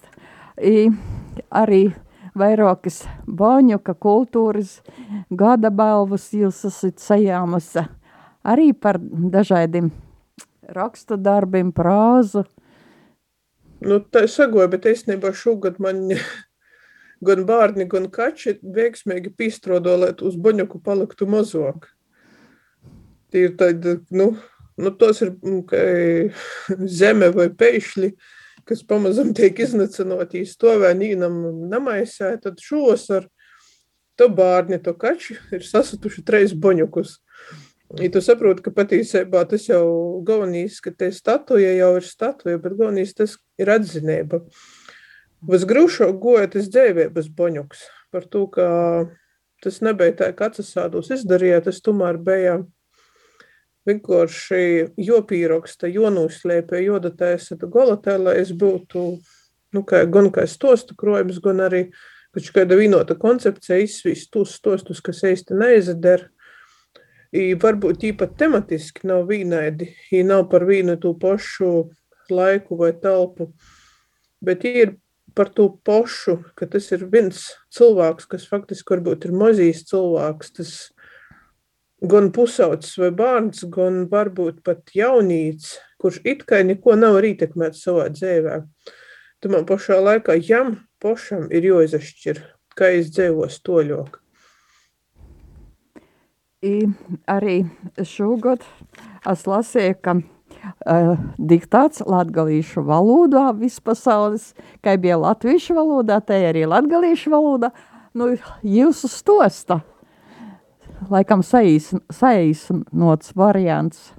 arī 1.50 1.82
vairākas 2.38 3.02
Boņuka 3.26 3.94
kultūras 4.00 4.78
gada 5.30 5.70
balvas 5.70 6.30
jūs 6.36 6.64
esat 6.68 7.02
sajāmusi 7.02 7.84
arī 8.42 8.72
par 8.72 8.98
dažādiem 9.02 9.90
rakstu 10.72 11.18
darbiem, 11.20 11.72
prāzu. 11.74 12.44
Nu, 13.82 13.98
tā 13.98 14.26
sagoja, 14.30 14.68
bet 14.70 14.86
īstenībā 14.86 15.32
šogad 15.34 15.80
man 15.82 16.04
gan 17.26 17.46
bērni, 17.48 17.88
gan 17.90 18.08
kači 18.12 18.58
veiksmīgi 18.62 19.34
pīstrodo, 19.38 19.96
lai 19.98 20.12
uz 20.22 20.38
boņuku 20.38 20.82
paliktu 20.84 21.26
mazāk. 21.30 21.90
Tie 23.32 23.46
ir 23.48 23.56
tādi, 23.58 23.96
nu, 24.12 24.34
nu 24.78 24.92
tos 25.00 25.22
ir 25.24 25.34
mm, 25.34 26.30
zeme 27.00 27.32
vai 27.34 27.48
peišļi, 27.48 28.12
kas 28.68 28.84
pamazam 28.86 29.32
tiek 29.36 29.58
iznacinoti, 29.64 30.44
stovē 30.48 30.92
nīnam 30.98 31.40
namaisē, 31.70 32.34
tad 32.42 32.62
šos 32.62 33.08
ar 33.18 33.26
to 34.18 34.28
bērni, 34.28 34.80
to 34.82 34.94
kači 34.98 35.38
ir 35.54 35.66
sasatuši 35.66 36.24
treis 36.26 36.54
boņukus. 36.54 37.18
Ja 38.00 38.08
tu 38.08 38.22
saproti, 38.24 38.64
ka 38.64 38.72
patiesībā 38.72 39.42
tas 39.50 39.66
jau 39.68 40.22
galvenais, 40.24 40.78
ka 40.80 40.94
te 40.96 41.10
statuja 41.12 41.74
jau 41.76 41.90
ir 41.98 42.06
statuja, 42.06 42.60
bet 42.60 42.78
galvenais 42.78 43.12
tas 43.16 43.36
ir 43.60 43.68
atzinība. 43.72 44.40
Uh, 44.40 44.70
Visgrūšāk 45.42 46.20
goja 46.22 46.46
tas 46.46 46.68
dzīvības 46.70 47.26
boņuks 47.34 47.80
par 48.14 48.26
to, 48.30 48.44
ka 48.52 48.66
tas 49.62 49.80
nebija 49.82 50.14
tā, 50.20 50.28
ka 50.38 50.52
atsasādus 50.52 51.10
izdarīja, 51.16 51.64
tas 51.66 51.80
tomēr 51.82 52.18
bija 52.22 52.60
vienkārši 53.88 54.92
jopīroksta, 55.00 55.90
jonūslēpē, 55.90 56.82
jodatēsa 56.86 57.58
golatē, 57.62 58.16
lai 58.20 58.36
es 58.42 58.52
būtu, 58.54 59.04
nu, 59.74 59.84
kā, 59.88 60.04
gan 60.06 60.30
kā 60.34 60.46
stostu 60.50 60.96
krojums, 60.98 61.40
gan 61.42 61.64
arī, 61.66 61.82
kaut 62.32 62.52
kāda 62.54 62.78
vienota 62.78 63.16
koncepcija 63.18 63.82
izsvīst 63.82 64.30
tos 64.32 64.54
stostus, 64.58 65.02
kas 65.04 65.24
īsti 65.28 65.58
neizader. 65.58 66.28
I 67.32 67.54
varbūt 67.56 68.04
īpat 68.10 68.34
tematiski 68.36 69.06
nav 69.08 69.24
vienādi, 69.30 69.88
ja 70.12 70.24
nav 70.24 70.50
par 70.52 70.66
vienu 70.68 70.98
to 71.00 71.14
pašu 71.16 71.88
laiku 72.32 72.76
vai 72.76 72.90
telpu, 72.92 73.48
bet 74.44 74.66
ir 74.68 74.98
par 75.34 75.48
to 75.48 75.70
pašu, 75.84 76.42
ka 76.56 76.68
tas 76.68 76.90
ir 76.92 77.06
viens 77.08 77.46
cilvēks, 77.72 78.28
kas 78.28 78.44
faktiski 78.48 78.94
varbūt 78.94 79.26
ir 79.28 79.36
mazīs 79.36 79.80
cilvēks, 79.88 80.52
tas 80.58 80.74
gan 82.02 82.30
pusaudzis 82.34 82.96
vai 82.98 83.10
bērns, 83.14 83.66
gan 83.70 84.06
varbūt 84.10 84.62
pat 84.66 84.94
jaunīts, 84.96 85.76
kurš 86.02 86.20
it 86.26 86.42
kā 86.48 86.62
neko 86.66 86.96
nav 86.98 87.20
arī 87.20 87.34
ietekmēts 87.36 87.84
savā 87.86 88.08
dzīvē. 88.14 88.58
Tomēr 89.42 89.66
pašā 89.66 89.98
laikā 90.02 90.36
jam 90.42 90.76
pašam 91.02 91.48
ir 91.54 91.66
jāizašķir, 91.66 92.42
kā 92.78 92.92
es 92.98 93.10
dzīvos 93.14 93.60
toļok. 93.66 94.18
I 96.62 96.86
arī 97.26 97.64
šogad 98.06 98.62
es 99.26 99.46
lasīju, 99.50 99.96
ka 99.98 100.14
uh, 100.18 101.16
diktāts 101.38 102.04
latgalīšu 102.06 102.84
valodā 102.86 103.48
vispasaules, 103.58 104.52
kā 104.82 104.94
bija 104.94 105.18
latviešu 105.18 105.74
valodā, 105.74 106.20
tā 106.22 106.38
arī 106.50 106.62
latgalīšu 106.70 107.34
valodā. 107.34 107.72
Nu, 108.14 108.28
jūsu 108.62 109.10
stosta, 109.10 109.80
laikam 111.10 111.42
saīsnots 111.42 113.32
variants. 113.38 114.10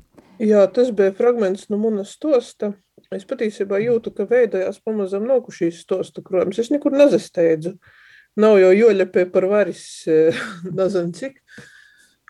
Jā, 0.41 0.65
tas 0.73 0.89
bija 0.95 1.13
fragments 1.15 1.69
no 1.71 1.77
manas 1.79 2.15
stosta. 2.17 2.73
Es 3.13 3.27
patiesībā 3.29 3.77
jūtu, 3.83 4.11
ka 4.15 4.25
veidojās 4.27 4.79
pamazam 4.83 5.27
nokušīs 5.29 5.83
stosta 5.85 6.23
krojums. 6.25 6.59
Es 6.59 6.71
nekur 6.73 6.95
nezasteidzu. 6.97 7.75
Nav 8.41 8.57
jau 8.57 8.71
joļepē 8.73 9.27
par 9.31 9.45
varis, 9.51 9.85
nezinu 10.79 11.13
cik. 11.13 11.37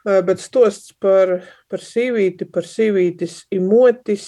Uh, 0.04 0.20
bet 0.28 0.42
stosts 0.44 0.92
par, 1.00 1.38
par 1.72 1.80
sīvīti, 1.80 2.50
par 2.52 2.68
sīvītis 2.68 3.46
imotis, 3.56 4.28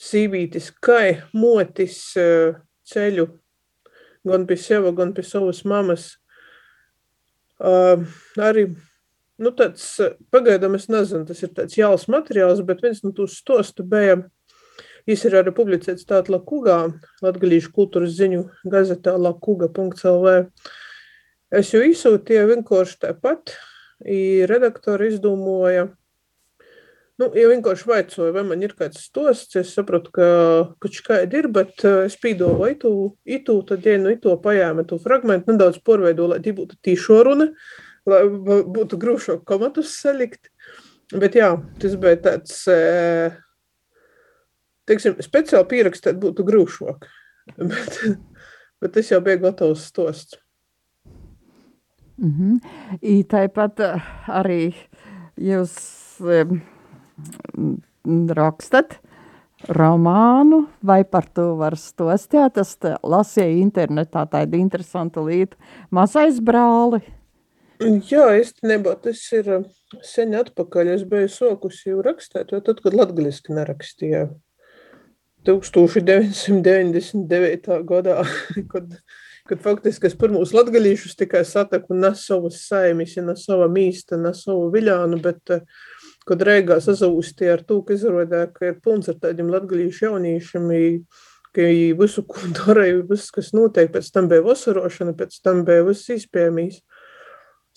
sīvītis 0.00 0.68
kai 0.84 1.22
motis 1.32 1.96
ceļu 2.90 3.26
gan 4.28 4.44
pie 4.48 4.58
seva, 4.60 4.92
gan 4.92 5.14
pie 5.16 5.24
savas 5.24 5.64
mamas. 5.64 6.12
Arī, 7.60 8.66
nu 9.40 9.52
tāds, 9.56 9.84
pagaidām 10.32 10.76
es 10.78 10.88
nezinu, 10.88 11.26
tas 11.28 11.42
ir 11.44 11.52
tāds 11.56 11.76
jāls 11.76 12.06
materiāls, 12.08 12.62
bet 12.64 12.80
viens 12.84 13.02
no 13.04 13.12
tūs 13.16 13.36
stostu 13.42 13.84
bija, 13.84 14.22
jis 15.08 15.24
ir 15.28 15.36
arī 15.40 15.52
publicēts 15.56 16.06
tātad 16.08 16.30
Lakugā, 16.32 16.78
Latgalīšu 17.24 17.72
kultūras 17.76 18.16
ziņu 18.16 18.46
gazetā 18.72 19.16
lakuga.lv. 19.20 20.36
Es 21.50 21.72
jau 21.74 21.82
izsūtīju 21.84 22.48
vienkārši 22.54 23.00
tāpat, 23.04 23.56
redaktori 24.48 25.10
izdomāja, 25.10 25.88
nu, 27.20 27.28
ja 27.36 27.50
vienkārši 27.50 27.88
vaicoju, 27.88 28.32
vai 28.34 28.44
man 28.48 28.64
ir 28.64 28.72
kāds 28.78 29.04
stosts, 29.10 29.58
es 29.60 29.74
sapratu, 29.76 30.12
ka 30.14 30.26
kaut 30.80 30.98
kāda 31.06 31.40
ir, 31.40 31.50
bet 31.52 31.84
eh, 31.84 32.06
es 32.08 32.16
pīdoju 32.20 32.70
itu, 32.72 32.92
itu, 33.38 33.58
tad, 33.68 33.84
ja 33.86 33.98
nu 34.00 34.14
ito 34.14 34.34
pajāme 34.42 34.86
tu 34.88 34.98
fragmentu, 35.02 35.52
nedaudz 35.52 35.80
porveido, 35.84 36.30
lai 36.30 36.40
tī 36.44 36.54
būtu 36.56 36.80
tīšo 36.86 37.20
runa, 37.28 37.50
lai 38.08 38.24
būtu 38.24 38.98
grūšo 39.00 39.40
komatus 39.48 39.92
salikt. 40.00 40.48
Bet 41.10 41.34
jā, 41.34 41.52
tas 41.82 41.96
bija 42.00 42.20
tāds, 42.24 42.60
eh, 42.70 43.36
teiksim, 44.88 45.18
speciāli 45.20 45.68
pierakstēt 45.74 46.20
būtu 46.22 46.46
grūšāk. 46.46 47.08
Bet, 47.70 47.96
bet 48.78 48.92
tas 48.94 49.08
jau 49.10 49.18
bija 49.24 49.40
gatavs 49.42 49.88
stosts. 49.88 50.36
Mm 52.20 52.30
-hmm. 52.30 52.60
I 53.02 53.24
tāpat 53.24 53.80
eh, 53.80 54.02
arī 54.28 54.74
jūs 55.36 55.74
um, 56.20 56.60
rakstat 58.36 59.00
romānu, 59.68 60.68
vai 60.82 61.04
par 61.04 61.26
to 61.28 61.56
var 61.60 61.76
stostāt. 61.76 62.58
Es 62.60 62.76
lasīju 62.80 63.60
internetā 63.60 64.26
tādu 64.30 64.56
interesantu 64.60 65.24
lietu. 65.28 65.56
Mazais 65.90 66.40
brāli. 66.40 67.00
Jā, 67.80 68.36
īstenībā 68.36 68.94
tas 69.00 69.32
ir 69.32 69.48
eh, 69.48 69.64
sen 70.04 70.34
atpakaļ. 70.36 70.86
Es 70.96 71.04
biju 71.08 71.28
sokusi 71.32 71.90
jau 71.92 72.02
rakstīt, 72.04 72.52
jo 72.52 72.60
tad, 72.64 72.80
kad 72.84 72.92
latgaliski 72.96 73.52
nerakstīju. 73.56 74.28
1999. 75.48 77.84
gadā, 77.88 78.16
kad 78.72 78.86
kad 79.50 79.62
faktiski 79.64 80.06
es 80.06 80.14
pirmos 80.14 80.52
latgalīšus 80.54 81.16
tikai 81.18 81.40
sataku 81.48 81.96
ne 81.98 82.12
savas 82.14 82.60
saimis, 82.68 83.16
ne 83.18 83.34
sava 83.38 83.66
mīsta, 83.72 84.18
ne 84.20 84.30
savu 84.36 84.68
viļānu, 84.70 85.18
bet 85.24 85.54
kad 86.30 86.46
reigā 86.46 86.78
sazūstie 86.82 87.50
ar 87.50 87.64
to, 87.66 87.80
ka 87.82 87.96
izrodē, 87.96 88.44
ka 88.54 88.70
ir 88.70 88.78
pilns 88.84 89.10
ar 89.10 89.18
tādiem 89.22 89.50
latgalīšu 89.50 90.06
jaunīšiem, 90.06 90.70
ka 91.56 91.66
visu, 91.98 92.24
ko 92.30 92.50
darīju, 92.60 93.04
viss, 93.10 93.32
kas 93.34 93.50
notiek, 93.56 93.90
pēc 93.92 94.12
tam 94.14 94.30
bija 94.30 94.46
vasarošana, 94.46 95.16
pēc 95.18 95.40
tam 95.44 95.64
bija 95.68 95.86
viss 95.88 96.12
izpējamīs 96.14 96.80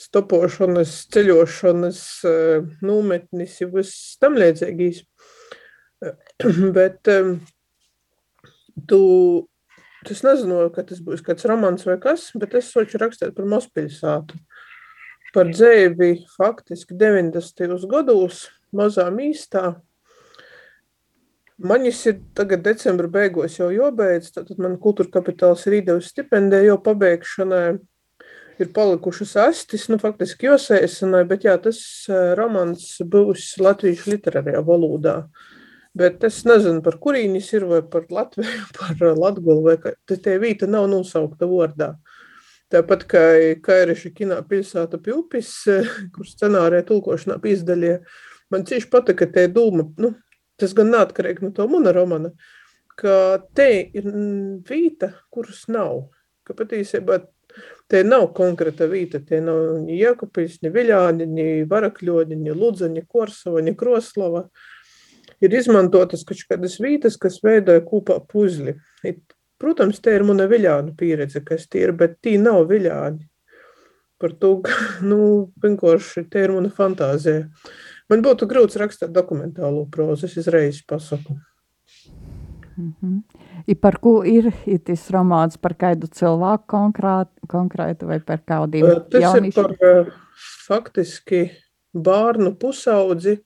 stopošanas, 0.04 0.94
ceļošanas, 1.14 2.04
nometnis, 2.86 3.60
viss 3.74 4.18
tam 4.22 4.38
līdzīgīs. 4.42 5.04
Bet 6.78 7.10
um, 7.14 7.36
tu, 8.90 9.02
es 10.10 10.24
nezinu, 10.26 10.66
ka 10.76 10.86
tas 10.88 11.02
būs 11.04 11.24
kāds 11.26 11.46
romans 11.50 11.86
vai 11.88 12.00
kas, 12.02 12.32
bet 12.36 12.58
es 12.60 12.72
soču 12.74 13.00
rakstīt 13.00 13.36
par 13.38 13.48
Mospilsātu. 13.48 14.40
Par 15.34 15.50
dzēvi 15.50 16.12
faktiski 16.36 16.96
90. 17.00 17.88
gados, 17.90 18.46
mazā 18.76 19.08
mīstā. 19.14 19.74
Manis 21.64 22.02
ir 22.10 22.20
tagad 22.38 22.64
decembra 22.66 23.08
beigos 23.10 23.58
jau 23.60 23.70
jobeidz, 23.74 24.32
tad 24.36 24.52
man 24.62 24.78
kultūra 24.82 25.10
kapitāls 25.18 25.66
ir 25.68 25.80
īdevis 25.80 26.12
stipendē 26.14 26.64
jau 26.68 26.78
pabeigšanai. 26.86 27.80
Ir 28.62 28.70
palikušas 28.70 29.34
astis, 29.48 29.88
nu 29.90 29.98
faktiski 29.98 30.46
josēsanai, 30.46 31.24
bet 31.26 31.48
jā, 31.48 31.56
tas 31.62 31.80
romans 32.38 32.86
būs 33.02 33.56
latviešu 33.58 34.14
literārajā 34.14 34.62
valodā. 34.68 35.16
Uh, 35.24 35.54
Bet 35.94 36.24
es 36.26 36.40
nezinu, 36.50 36.82
par 36.82 36.96
kurīnis 37.02 37.52
ir, 37.54 37.68
vai 37.70 37.84
par 37.86 38.08
Latviju, 38.10 38.66
par 38.80 39.02
Latgulu, 39.14 39.62
vai 39.68 39.78
ka 39.82 39.94
tie 40.10 40.40
vīta 40.42 40.70
nav 40.70 40.88
nosaukta 40.90 41.50
vārdā. 41.50 41.94
Tāpat 42.74 43.04
kā 43.06 43.24
Kairiša 43.62 44.10
kinā 44.18 44.40
pilsēta 44.50 44.98
Pilpis, 45.04 45.52
kur 46.16 46.26
scenārē 46.26 46.82
tulkošanā 46.88 47.38
izdaļie, 47.52 48.00
man 48.54 48.66
cieši 48.70 48.90
patika 48.90 49.28
tie 49.30 49.46
dūma, 49.54 49.92
nu, 50.02 50.16
tas 50.58 50.74
gan 50.78 50.90
neatkarīgi 50.94 51.46
no 51.46 51.52
to 51.54 51.68
mana 51.70 51.94
romana, 51.94 52.34
ka 52.98 53.44
te 53.58 53.70
ir 53.94 54.10
vīta, 54.66 55.14
kuras 55.34 55.68
nav. 55.70 56.08
Ka 56.44 56.56
patiesībā 56.58 57.22
te 57.92 58.02
nav 58.04 58.32
konkrēta 58.36 58.88
vīta, 58.90 59.22
te 59.24 59.40
nav 59.44 59.84
ni 59.86 60.00
Jēkabīs, 60.02 60.60
ni 60.64 60.72
Viļāni, 60.74 61.28
ni 61.30 61.48
Varakļoņi, 61.70 62.40
ni 62.42 62.56
Ludza, 62.58 62.90
ni 62.90 63.06
Korsava, 63.06 63.62
ni 63.62 63.76
Kroslava. 63.78 64.48
Ir 65.44 65.54
izmantotas 65.54 66.26
kaut 66.26 66.42
kādas 66.50 66.80
vītas, 66.82 67.20
kas 67.22 67.38
veidoja 67.44 67.84
kopā 67.86 68.18
puzli. 68.30 68.78
Protams, 69.62 70.02
te 70.04 70.16
ir 70.16 70.26
mana 70.28 70.48
viļānu 70.50 70.96
pieredze, 71.00 71.44
kas 71.46 71.68
tie 71.72 71.86
ir, 71.88 71.94
bet 71.98 72.20
tī 72.24 72.36
nav 72.42 72.66
viļāni. 72.72 73.24
Par 74.22 74.36
to, 74.40 74.56
nu, 75.10 75.20
vienkārši 75.64 76.28
te 76.32 76.46
ir 76.48 76.56
mana 76.56 76.72
fantāzija. 76.74 77.48
Man 78.12 78.24
būtu 78.26 78.48
grūts 78.50 78.80
rakstīt 78.80 79.14
dokumentālo 79.16 79.86
prozu, 79.92 80.28
es 80.28 80.38
izreiz 80.44 80.84
pasaku. 80.88 81.40
Mm 82.78 82.94
-hmm. 83.02 83.22
I 83.68 83.76
par 83.76 84.00
ko 84.02 84.24
ir 84.26 84.52
tas 84.86 85.10
romāns? 85.12 85.58
Par 85.58 85.74
kādu 85.74 86.08
cilvēku 86.08 86.64
konkrēt, 86.68 87.30
konkrētu 87.48 88.08
vai 88.08 88.20
par 88.20 88.40
kādiem 88.40 88.86
jauniešiem? 88.86 89.10
Tas 89.10 89.22
jaunišiem? 89.22 89.46
ir 89.46 89.54
par 89.54 89.72
uh, 89.90 90.14
faktiski 90.68 91.52
bārnu 91.94 92.56
pusaudzi, 92.60 93.38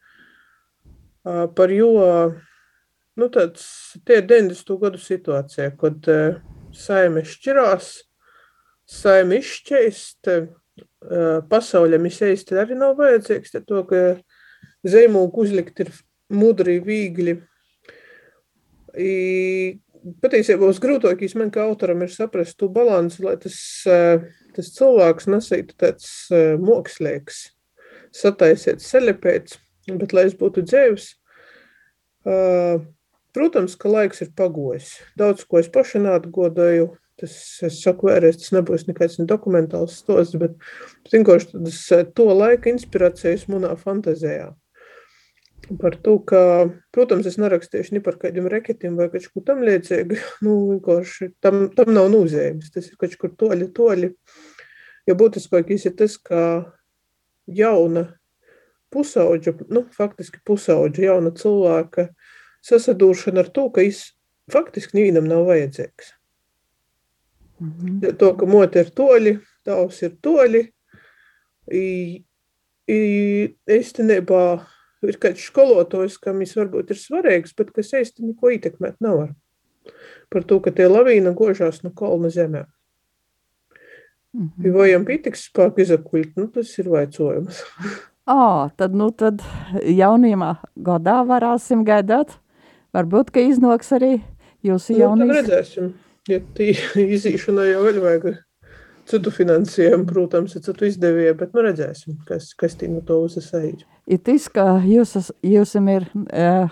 par 1.55 1.71
jo, 1.71 1.91
nu 3.19 3.29
tāds, 3.33 3.65
tie 4.07 4.21
ir 4.21 4.27
90. 4.29 4.77
gadu 4.81 5.01
situācija, 5.01 5.71
kad 5.79 6.07
saime 6.75 7.24
šķirās, 7.27 7.89
saime 8.88 9.41
izšķeist, 9.41 10.31
pasauļam 11.51 12.07
izēst 12.09 12.53
arī 12.53 12.77
nav 12.77 12.95
vajadzīgs, 13.00 13.53
te 13.53 13.63
to, 13.65 13.83
ka 13.89 14.01
zīmogu 14.88 15.43
uzlikt 15.43 15.83
ir 15.83 15.91
mudri, 16.33 16.77
vīgli. 16.83 17.38
I, 18.97 19.12
patiesībā 20.24 20.69
uz 20.69 20.79
grūtākais 20.81 21.36
man 21.38 21.51
kā 21.53 21.65
autoram 21.67 22.01
ir 22.05 22.13
saprast 22.13 22.57
to 22.62 22.69
balansu, 22.74 23.25
lai 23.27 23.35
tas, 23.42 23.59
tas 24.55 24.74
cilvēks 24.77 25.29
nesītu 25.29 25.77
tāds 25.77 26.09
mokslīgs, 26.61 27.48
sataisiet 28.15 28.81
selepēts, 28.81 29.59
Bet, 29.87 30.11
lai 30.11 30.25
es 30.27 30.35
būtu 30.35 30.65
dzīves, 30.68 31.13
protams, 33.37 33.77
ka 33.77 33.91
laiks 33.91 34.23
ir 34.25 34.31
pagojis. 34.37 34.95
Daudz 35.19 35.45
ko 35.45 35.61
es 35.61 35.69
paši 35.69 36.01
neatgodoju. 36.05 36.95
Tas, 37.17 37.33
es 37.65 37.79
saku, 37.81 38.11
vēlreiz, 38.11 38.37
tas 38.37 38.51
nebūs 38.53 38.85
nekāds 38.85 39.17
ne 39.17 39.25
dokumentāls 39.29 39.95
stosts, 40.03 40.37
bet 40.37 40.53
vienkārši 41.09 41.55
tas 41.55 41.79
to 42.13 42.27
laika 42.29 42.69
inspirācijas 42.69 43.47
manā 43.50 43.71
fantazijā. 43.79 44.51
Par 45.81 45.97
to, 46.05 46.13
ka, 46.29 46.41
protams, 46.93 47.25
es 47.27 47.39
nerakstīšu 47.41 47.95
ni 47.95 48.03
par 48.05 48.19
kādiem 48.21 48.45
reketiem 48.53 48.95
vai 49.00 49.09
kaut 49.11 49.25
ko 49.33 49.43
tam 49.47 49.65
līdzīgu. 49.65 50.19
Nu, 50.45 50.59
vienkārši 50.75 51.31
tam, 51.43 51.65
tam 51.73 51.91
nav 51.97 52.11
nozīmes. 52.13 52.69
Tas 52.73 52.91
ir 52.91 53.01
kaut 53.01 53.17
kur 53.19 53.33
toļi, 53.33 53.71
toļi. 53.75 54.11
Jo 55.09 55.17
būtiskākais 55.17 55.89
ir 55.89 55.97
tas, 55.97 56.19
ka 56.21 56.39
jauna 57.50 58.05
pusauģa, 58.93 59.57
nu, 59.73 59.87
faktiski 59.97 60.39
pusauģa 60.45 61.09
jauna 61.09 61.33
cilvēka 61.35 62.11
sasadūršana 62.65 63.43
ar 63.43 63.50
to, 63.53 63.67
ka 63.74 63.83
viņš 63.85 64.03
faktiski 64.51 64.98
nevienam 64.98 65.27
nav 65.27 65.46
vajadzīgs. 65.50 66.13
Mm 67.59 67.74
-hmm. 67.74 68.17
To, 68.17 68.33
ka 68.37 68.46
moti 68.46 68.79
ir 68.79 68.89
toļi, 68.93 69.39
tavs 69.65 70.01
ir 70.03 70.17
toļi, 70.22 70.63
i, 71.72 72.24
i, 72.87 73.00
īstenībā 73.67 74.43
ir 75.01 75.17
kāds 75.22 75.50
skolotājs, 75.50 76.17
kam 76.22 76.39
viņš 76.41 76.55
varbūt 76.61 76.93
ir 76.93 77.01
svarīgs, 77.01 77.55
bet 77.57 77.72
kas 77.75 77.93
īsti 77.93 78.25
neko 78.25 78.50
ietekmēt 78.50 78.96
nevar. 79.00 79.33
Par 80.29 80.43
to, 80.43 80.59
ka 80.59 80.72
tie 80.72 80.87
lavīna 80.87 81.33
gožās 81.33 81.83
no 81.83 81.91
kolna 81.96 82.29
zemē. 82.29 82.65
Mm 84.33 84.50
-hmm. 84.57 84.74
Vai 84.74 84.91
jām 84.91 85.05
pietiks 85.05 85.50
spēku 85.50 85.81
izakuļt, 85.81 86.35
nu 86.35 86.48
tas 86.48 86.79
ir 86.79 86.89
vaicojums. 86.89 87.63
Ā, 88.27 88.70
tad, 88.75 88.93
nu, 88.93 89.11
tad 89.11 89.41
jaunībā 89.83 90.55
gadā 90.75 91.24
varēsim 91.24 91.85
gaidāt. 91.87 92.39
Varbūt, 92.95 93.31
ka 93.35 93.43
iznāks 93.43 93.91
arī 93.95 94.17
jūsu 94.65 94.97
jaunības. 94.97 95.27
Nu, 95.27 95.39
redzēsim. 95.41 95.93
Ja 96.27 96.41
tī 96.57 96.73
izīšanai 97.17 97.71
jau 97.71 97.83
vēl 97.87 98.01
vajag 98.03 98.27
citu 99.07 99.31
finansējumu, 99.31 100.07
protams, 100.09 100.57
ir 100.57 100.63
citu 100.65 100.87
izdevību, 100.87 101.37
bet 101.39 101.55
nu 101.55 101.63
redzēsim, 101.67 102.17
kas, 102.27 102.51
kas 102.59 102.75
tī 102.79 102.89
no 102.91 103.03
to 103.07 103.21
uzsasēj. 103.27 103.77
Ir 104.07 104.21
tas, 104.23 104.47
ka 104.51 104.65
jūs, 104.83 105.31
jūsim 105.45 105.87
ir 105.93 106.07
uh, 106.11 106.71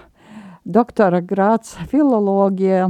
doktora 0.66 1.22
grāts 1.24 1.76
filologija, 1.92 2.90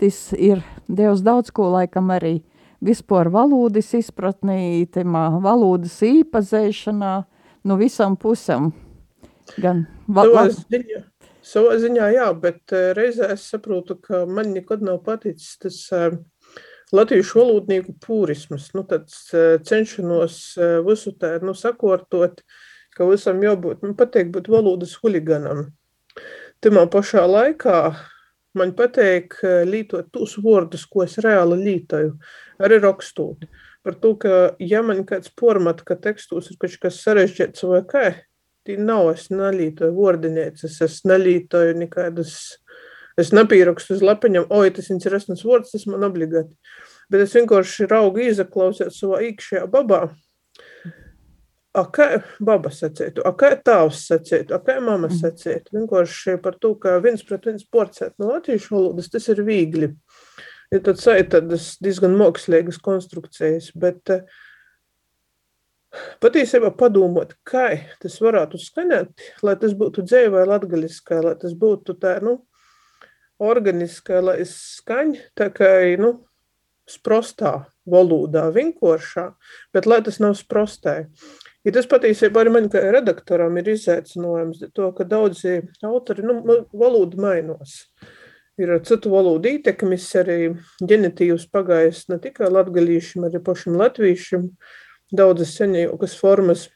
tas 0.00 0.20
ir 0.36 0.64
Dievs 0.88 1.20
daudz 1.20 1.52
ko 1.52 1.68
laikam 1.74 2.08
arī 2.14 2.38
vispār 2.80 3.28
valodas 3.32 3.90
izpratnī, 3.98 4.86
temā 4.92 5.28
valodas 5.44 5.98
īpazēšanā, 6.06 7.12
no 7.68 7.76
visām 7.80 8.16
pusēm. 8.16 8.70
Gan 9.60 9.86
savā 10.06 10.46
ziņā, 10.54 11.02
savā 11.48 11.76
ziņā, 11.80 12.08
jā, 12.14 12.26
bet 12.42 12.74
uh, 12.74 12.90
reizē 12.96 13.32
es 13.34 13.46
saprotu, 13.52 13.98
ka 14.02 14.24
man 14.28 14.52
nekad 14.56 14.84
nav 14.84 15.00
paticis 15.06 15.56
tas 15.62 15.78
uh, 15.96 16.18
latviešu 16.94 17.40
valodnieku 17.40 17.96
pūrisms. 18.04 18.70
Nu, 18.76 18.84
tāds 18.88 19.20
uh, 19.34 19.56
cenšanos 19.64 20.40
visu 20.86 21.14
tā, 21.20 21.36
nu, 21.44 21.56
sakortot, 21.56 22.44
ka 22.96 23.08
visam 23.08 23.40
jābūt, 23.44 23.82
man 23.84 23.96
patīk 23.98 24.32
būt 24.34 24.50
valodas 24.52 24.96
huliganam. 25.02 25.68
Timā 26.64 26.88
pašā 26.90 27.22
laikā 27.28 27.78
man 28.58 28.72
patīk 28.74 29.36
lītot 29.68 30.08
tos 30.10 30.34
vārdus, 30.42 30.88
ko 30.90 31.04
es 31.04 31.14
reāli 31.22 31.60
lītoju, 31.62 32.16
arī 32.66 32.80
rakstot. 32.82 33.44
Uh, 33.44 33.66
par 33.88 33.94
to, 33.94 34.14
ka, 34.20 34.30
ja 34.60 34.82
man 34.84 35.04
kāds 35.08 35.30
pormat, 35.32 35.80
ka 35.86 35.96
tekstos 35.96 36.50
ir 36.52 36.58
kaut 36.60 36.74
kas 36.82 36.98
sarežģīts 37.04 37.64
vai 37.70 37.80
kā, 37.88 38.02
tī 38.68 38.76
nav, 38.80 39.08
es 39.14 39.26
nelītoju 39.32 39.96
vordinēcis, 39.96 40.78
es 40.84 41.00
nelītoju 41.08 41.74
nekādas, 41.80 42.36
es 43.18 43.32
nepīrakstu 43.34 43.96
uz 43.96 44.04
lapiņam, 44.04 44.46
oi, 44.54 44.68
tas 44.76 44.92
interesants 44.94 45.46
vārds, 45.48 45.72
tas 45.74 45.88
man 45.90 46.06
obligāti. 46.06 46.54
Bet 47.08 47.24
es 47.24 47.34
vienkārši 47.34 47.88
raugu 47.88 48.26
izaklausēt 48.28 48.94
savā 48.94 49.24
īkšējā 49.32 49.68
babā, 49.72 50.06
A 51.76 51.82
kā 51.94 52.06
baba 52.42 52.70
sacītu, 52.74 53.20
a 53.28 53.30
kā 53.38 53.52
tēvs 53.62 54.00
sacītu, 54.08 54.54
a 54.56 54.58
kā 54.64 54.78
mamma 54.80 55.06
mm. 55.06 55.18
sacītu. 55.20 55.74
Vienkārši 55.76 56.38
par 56.42 56.56
to, 56.58 56.72
ka 56.80 56.96
viens 57.04 57.20
pret 57.28 57.44
viens 57.46 57.62
porcēt 57.70 58.16
no 58.18 58.32
latviešu 58.32 58.72
valodas, 58.74 59.10
tas 59.12 59.28
ir 59.30 59.44
viegli. 59.46 59.90
Uh, 59.92 60.48
ir 60.74 60.84
tāds 60.84 61.06
tādas 61.32 61.70
diezgan 61.82 62.16
mākslīgas 62.18 62.80
konstrukcijas, 62.84 63.70
bet 63.78 64.12
eh, 64.12 64.24
patiesībā 66.22 66.70
padomāt, 66.76 67.34
kā 67.48 67.70
tas 68.02 68.18
varētu 68.22 68.60
skanēt, 68.60 69.12
lai 69.42 69.56
tas 69.60 69.74
būtu 69.78 70.04
dzēvē 70.06 70.44
latgaliskā, 70.48 71.22
lai 71.24 71.34
tas 71.40 71.54
būtu 71.58 71.96
tā, 72.00 72.18
nu, 72.24 72.38
organiskā, 73.38 74.22
lai 74.24 74.40
es 74.44 74.54
skaņ, 74.78 75.14
tā 75.38 75.48
kā, 75.54 75.70
nu, 76.00 76.16
sprostā 76.88 77.68
valodā, 77.88 78.48
vinkošā, 78.54 79.28
bet 79.74 79.86
lai 79.88 80.00
tas 80.04 80.18
nav 80.22 80.36
sprostē. 80.38 81.04
Ja 81.66 81.74
tas 81.74 81.88
patiesībā 81.90 82.44
arī 82.44 82.54
man 82.54 82.68
kā 82.72 82.80
redaktoram 82.94 83.58
ir 83.60 83.72
izaicinājums, 83.74 84.62
to, 84.76 84.88
ka 84.96 85.04
daudzi 85.08 85.58
autori, 85.84 86.24
nu, 86.24 86.40
valoda 86.72 87.20
mainos. 87.20 87.82
Ir 88.58 88.72
citu 88.86 89.12
valodu 89.12 89.52
ietekmis 89.52 90.06
arī 90.18 90.38
ģenitīvs 90.82 91.46
pagājis 91.52 92.06
ne 92.10 92.18
tikai 92.22 92.48
latgalīšiem, 92.50 93.28
arī 93.28 93.42
pašam 93.44 93.76
latvīšiem, 93.78 94.48
daudzas 95.12 95.54
senjaukas 95.56 96.16
formas. 96.18 96.68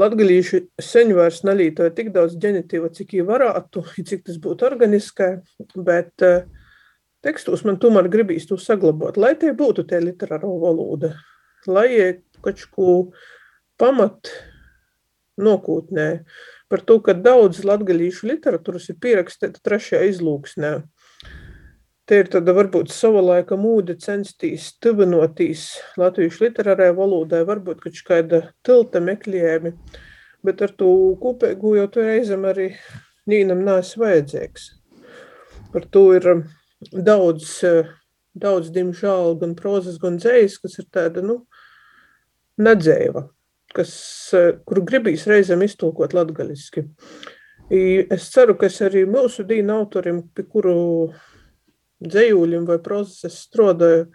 Latgalīši 0.00 0.62
seņu 0.80 1.18
vairs 1.18 1.42
nalītoja 1.44 1.92
tik 1.92 2.10
daudz 2.14 2.38
ģenitīva, 2.40 2.88
cik 2.96 3.12
jī 3.18 3.26
varētu, 3.28 3.84
cik 4.08 4.24
tas 4.28 4.38
būtu 4.40 4.64
organiskai, 4.70 5.34
bet 5.76 6.24
uh, 6.24 6.46
tekstos 7.24 7.66
man 7.68 7.78
tomēr 7.82 8.08
gribīs 8.12 8.48
to 8.48 8.56
saglabāt, 8.60 9.20
lai 9.20 9.34
tie 9.38 9.52
būtu 9.56 9.84
tie 9.88 10.00
literāro 10.02 10.54
valoda, 10.62 11.12
lai 11.68 12.16
kaut 12.42 12.64
ko 12.72 12.94
pamat 13.80 14.32
nokūtnē 15.40 16.08
par 16.72 16.82
to, 16.88 16.98
ka 17.04 17.12
daudz 17.12 17.62
latgalīšu 17.68 18.30
literatūras 18.30 18.88
ir 18.88 18.98
pierakstīta 19.02 19.60
trešajā 19.60 20.06
izlūksnē. 20.08 20.72
Te 22.12 22.18
ir 22.20 22.26
tāda 22.28 22.52
varbūt 22.52 22.90
sava 22.92 23.22
laika 23.24 23.56
mūde 23.56 23.94
censties 23.96 24.66
tuvinotīs 24.84 25.62
latviešu 25.96 26.42
literārajai 26.44 26.92
valodai, 26.98 27.38
varbūt 27.48 27.80
kaut 27.80 28.00
kāda 28.04 28.40
tilta 28.68 29.00
meklējumi, 29.00 29.72
bet 30.44 30.60
ar 30.66 30.74
to 30.76 30.90
kopēgu 31.22 31.72
jau 31.78 31.86
to 31.94 32.04
reizam 32.04 32.44
arī 32.50 32.66
nīnam 33.32 33.64
nāc 33.64 33.94
vajadzīgs. 33.96 34.68
Par 35.72 35.88
to 35.88 36.04
ir 36.18 36.28
daudz, 36.92 37.48
eh, 37.64 37.88
daudz 38.36 38.68
diemžēl, 38.76 39.40
gan 39.40 39.56
prozas, 39.56 39.96
gan 39.96 40.20
dzējas, 40.20 40.60
kas 40.60 40.78
ir 40.84 40.90
tāda, 40.92 41.24
nu, 41.24 41.46
nedzēva, 42.60 43.24
kas, 43.72 44.34
eh, 44.34 44.52
kuru 44.68 44.84
gribīs 44.84 45.24
reizēm 45.24 45.64
iztulkot 45.64 46.12
latgaliski. 46.12 46.90
Es 47.72 48.28
ceru, 48.28 48.58
ka 48.58 48.66
es 48.66 48.82
arī 48.84 49.06
mūsu 49.08 49.48
dīna 49.48 49.80
autorim, 49.80 50.28
pie 50.28 50.42
kuru 50.44 51.14
dzējūļiem 52.02 52.64
vai 52.68 52.78
prozas 52.82 53.28
es 53.28 53.42
strādāju, 53.46 54.08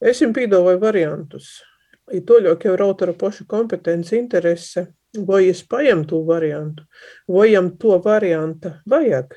es 0.00 0.20
viņam 0.22 0.36
pīdāvoju 0.36 0.82
variantus. 0.82 1.56
I 2.14 2.20
toļok 2.22 2.68
jau 2.68 2.76
ir 2.76 2.84
autora 2.84 3.16
poša 3.18 3.48
kompetence, 3.50 4.14
interese, 4.14 4.86
vai 5.26 5.46
es 5.50 5.64
paņem 5.66 6.04
to 6.06 6.22
variantu, 6.28 6.86
vai 7.26 7.50
jam 7.50 7.72
to 7.80 7.98
varianta 8.04 8.76
vajag 8.86 9.34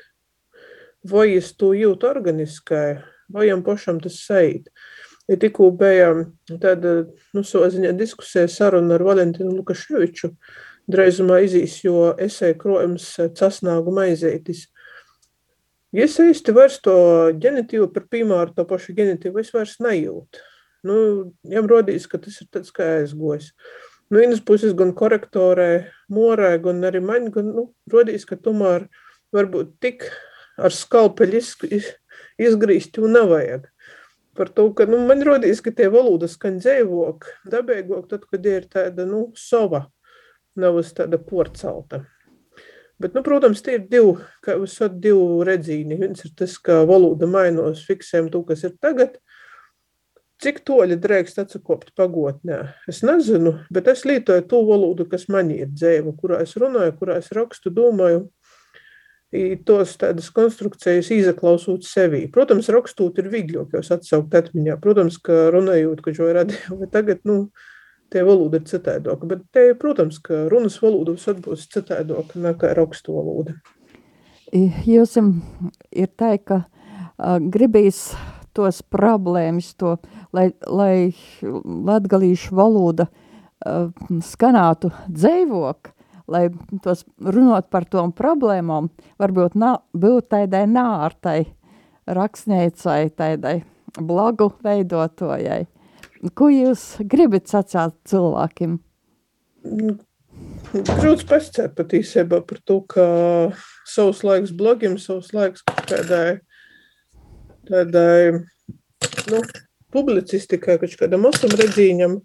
vai 1.06 1.36
es 1.36 1.52
to 1.56 1.72
jūtu 1.76 2.08
organiskai, 2.10 3.00
vai 3.32 3.48
jam 3.48 3.62
pašam 3.64 4.00
tas 4.00 4.20
seit. 4.24 4.68
Ja 5.30 5.38
tikko 5.38 5.70
bija 5.78 6.10
tāda, 6.60 7.06
nu, 7.36 7.44
soziņā 7.46 7.92
diskusija 7.96 8.48
saruna 8.50 8.96
ar 8.96 9.04
Valentinu 9.06 9.54
Lukaševiču, 9.60 10.32
dreizumā 10.90 11.38
izīs, 11.46 11.78
jo 11.84 12.10
esēja 12.18 12.58
krojums 12.58 13.12
casnāgu 13.38 13.94
maizētis. 13.94 14.66
Ja 15.90 16.06
es 16.06 16.14
īsti 16.22 16.54
vairs 16.54 16.78
to 16.84 16.94
ģenitīvu 17.42 17.88
par 17.90 18.04
piemēru, 18.12 18.54
to 18.54 18.64
pašu 18.68 18.94
ģenitīvu, 18.94 19.42
es 19.42 19.50
vairs 19.50 19.78
nejūtu. 19.82 20.42
Nu, 20.86 20.96
jām 21.50 21.66
rodīs, 21.68 22.06
ka 22.08 22.20
tas 22.22 22.38
ir 22.40 22.46
tāds 22.54 22.70
kā 22.74 22.86
aizgojis. 23.00 23.50
Nu, 24.10 24.20
vienas 24.20 24.40
puses 24.46 24.72
gan 24.78 24.92
korektorē, 24.96 25.90
morē, 26.10 26.52
gan 26.62 26.86
arī 26.86 27.02
man, 27.02 27.26
gan, 27.34 27.50
nu, 27.56 27.66
rodīs, 27.90 28.22
ka 28.26 28.38
tomēr 28.38 28.86
varbūt 29.34 29.74
tik 29.82 30.06
ar 30.58 30.74
skalpeļu 30.74 31.42
izgrīzt 32.40 32.98
jau 32.98 33.10
nevajag. 33.10 33.66
Par 34.38 34.54
to, 34.54 34.68
ka 34.78 34.86
nu, 34.86 35.02
man 35.10 35.26
rodīs, 35.26 35.58
ka 35.58 35.74
tie 35.74 35.90
valoda 35.90 36.30
skan 36.30 36.62
dzēvok, 36.62 37.26
dabēgok, 37.50 38.06
tad, 38.14 38.30
kad 38.30 38.46
ir 38.46 38.70
tāda, 38.70 39.10
nu, 39.10 39.26
sova, 39.34 39.88
nav 40.54 40.78
tāda 40.94 41.18
porcelta. 41.18 42.04
Bet, 43.00 43.14
nu, 43.16 43.22
protams, 43.24 43.62
tie 43.64 43.78
ir 43.78 43.86
divi, 43.88 44.18
kā 44.44 44.58
jūs 44.58 44.76
sakat, 44.76 44.98
divi 45.00 45.44
redzīni. 45.48 45.96
Viens 46.00 46.24
ir 46.26 46.34
tas, 46.36 46.58
ka 46.60 46.82
valoda 46.88 47.28
mainos, 47.30 47.86
fiksējam 47.88 48.28
to, 48.32 48.42
kas 48.48 48.66
ir 48.68 48.74
tagad. 48.82 49.16
Cik 50.40 50.62
toļi 50.68 50.96
drēkst 51.00 51.40
atsakopt 51.42 51.94
pagotnē? 51.96 52.60
Es 52.88 53.02
nezinu, 53.04 53.58
bet 53.72 53.88
es 53.92 54.06
lietoju 54.08 54.44
to 54.48 54.60
valodu, 54.68 55.04
kas 55.08 55.26
man 55.32 55.52
ir 55.52 55.68
dzēva, 55.72 56.14
kurā 56.20 56.42
es 56.44 56.54
runāju, 56.60 56.94
kurā 57.00 57.18
es 57.20 57.28
rakstu, 57.36 57.72
domāju 57.72 58.26
tos 59.64 59.92
tādas 60.00 60.30
konstrukcijas 60.34 61.10
izaklausot 61.14 61.84
sevī. 61.86 62.24
Protams, 62.32 62.68
rakstūt 62.72 63.20
ir 63.22 63.28
vieglāk, 63.30 63.76
jo 63.76 63.82
atsaukt 63.94 64.34
atmiņā. 64.34 64.76
Protams, 64.82 65.20
ka 65.22 65.50
runājot, 65.54 66.02
ka 66.02 66.14
šo 66.16 66.32
radīju, 66.34 66.80
bet 66.80 66.92
tagad, 66.96 67.20
nu, 67.28 67.44
tie 68.10 68.24
valoda 68.26 68.60
ir 68.60 68.66
citādāka. 68.68 69.28
Bet 69.30 69.46
te, 69.54 69.70
protams, 69.78 70.18
ka 70.22 70.46
runas 70.52 70.80
valoda 70.82 71.14
būs 71.14 71.68
citādāka 71.72 72.40
nekā 72.40 72.74
rakstu 72.78 73.14
valoda. 73.16 73.56
Jūs 74.50 75.14
ir 75.94 76.10
tā, 76.18 76.34
ka 76.42 76.64
gribīs 77.54 78.10
tos 78.56 78.82
problēmas, 78.82 79.74
to, 79.78 79.96
lai, 80.34 80.50
lai 80.66 81.12
latgalīšu 81.42 82.56
valoda 82.58 83.06
skanātu 84.26 84.90
dzēvok, 85.06 85.92
lai 86.30 86.48
tos 86.82 87.04
runot 87.22 87.68
par 87.70 87.86
tom 87.90 88.14
problēmām, 88.16 88.88
varbūt 89.20 89.58
nā, 89.58 89.76
būt 89.94 90.30
tādai 90.34 90.64
nārtai 90.70 91.40
rakstniecai, 92.10 93.10
tādai 93.14 93.60
blogu 93.98 94.50
veidotojai. 94.64 95.66
Ko 96.36 96.50
jūs 96.52 96.98
gribat 97.08 97.48
sacīt 97.48 97.94
cilvēkiem? 98.10 98.76
Grūts 100.74 101.24
pasakāt 101.28 101.72
patiesībā 101.78 102.42
par 102.48 102.60
to, 102.68 102.80
ka 102.92 103.04
savs 103.88 104.20
laiks 104.26 104.52
blogiem, 104.56 104.98
savs 105.00 105.32
laiks 105.36 105.64
kādai, 105.88 106.40
tādai, 107.70 108.42
nu, 109.32 109.40
publicistikai, 109.96 110.76
kaut 110.82 110.98
kādam 111.00 111.24
osam 111.30 111.56
redzīņam. 111.56 112.20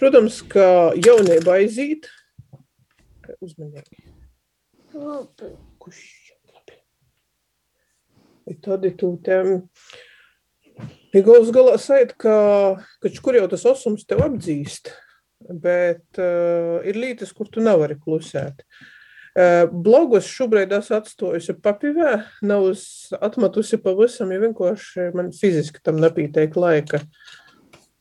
Protams, 0.00 0.40
ka 0.48 0.64
jaunība 0.96 1.60
aiziet, 1.60 2.08
uzmanīgi. 3.44 4.08
Kurš 5.82 6.02
tad 8.62 8.84
ir 8.86 8.96
tūtēm. 9.00 9.52
Ir 11.12 11.26
galas 11.26 11.52
galā 11.52 11.76
sajūt, 11.80 12.16
ka, 12.20 12.36
ka 13.02 13.12
kur 13.24 13.36
jau 13.36 13.48
tas 13.52 13.66
osums 13.68 14.06
tev 14.08 14.22
apdzīst, 14.24 14.92
bet 15.62 16.20
uh, 16.22 16.80
ir 16.88 16.96
lītas, 16.96 17.34
kur 17.36 17.50
tu 17.52 17.64
nevari 17.64 17.98
klusēt. 18.00 18.64
Uh, 19.32 19.64
blogus 19.68 20.28
šobrīd 20.28 20.72
esmu 20.76 20.98
atstājusi 20.98 21.56
papīvē, 21.64 22.16
nav 22.48 22.70
atmetusi 23.20 23.80
pavisam, 23.80 24.32
jo 24.32 24.40
vienkārši 24.46 25.12
man 25.16 25.30
fiziski 25.36 25.84
tam 25.84 26.00
nepīteik 26.00 26.56
laika. 26.60 27.00
Uh, 27.00 27.38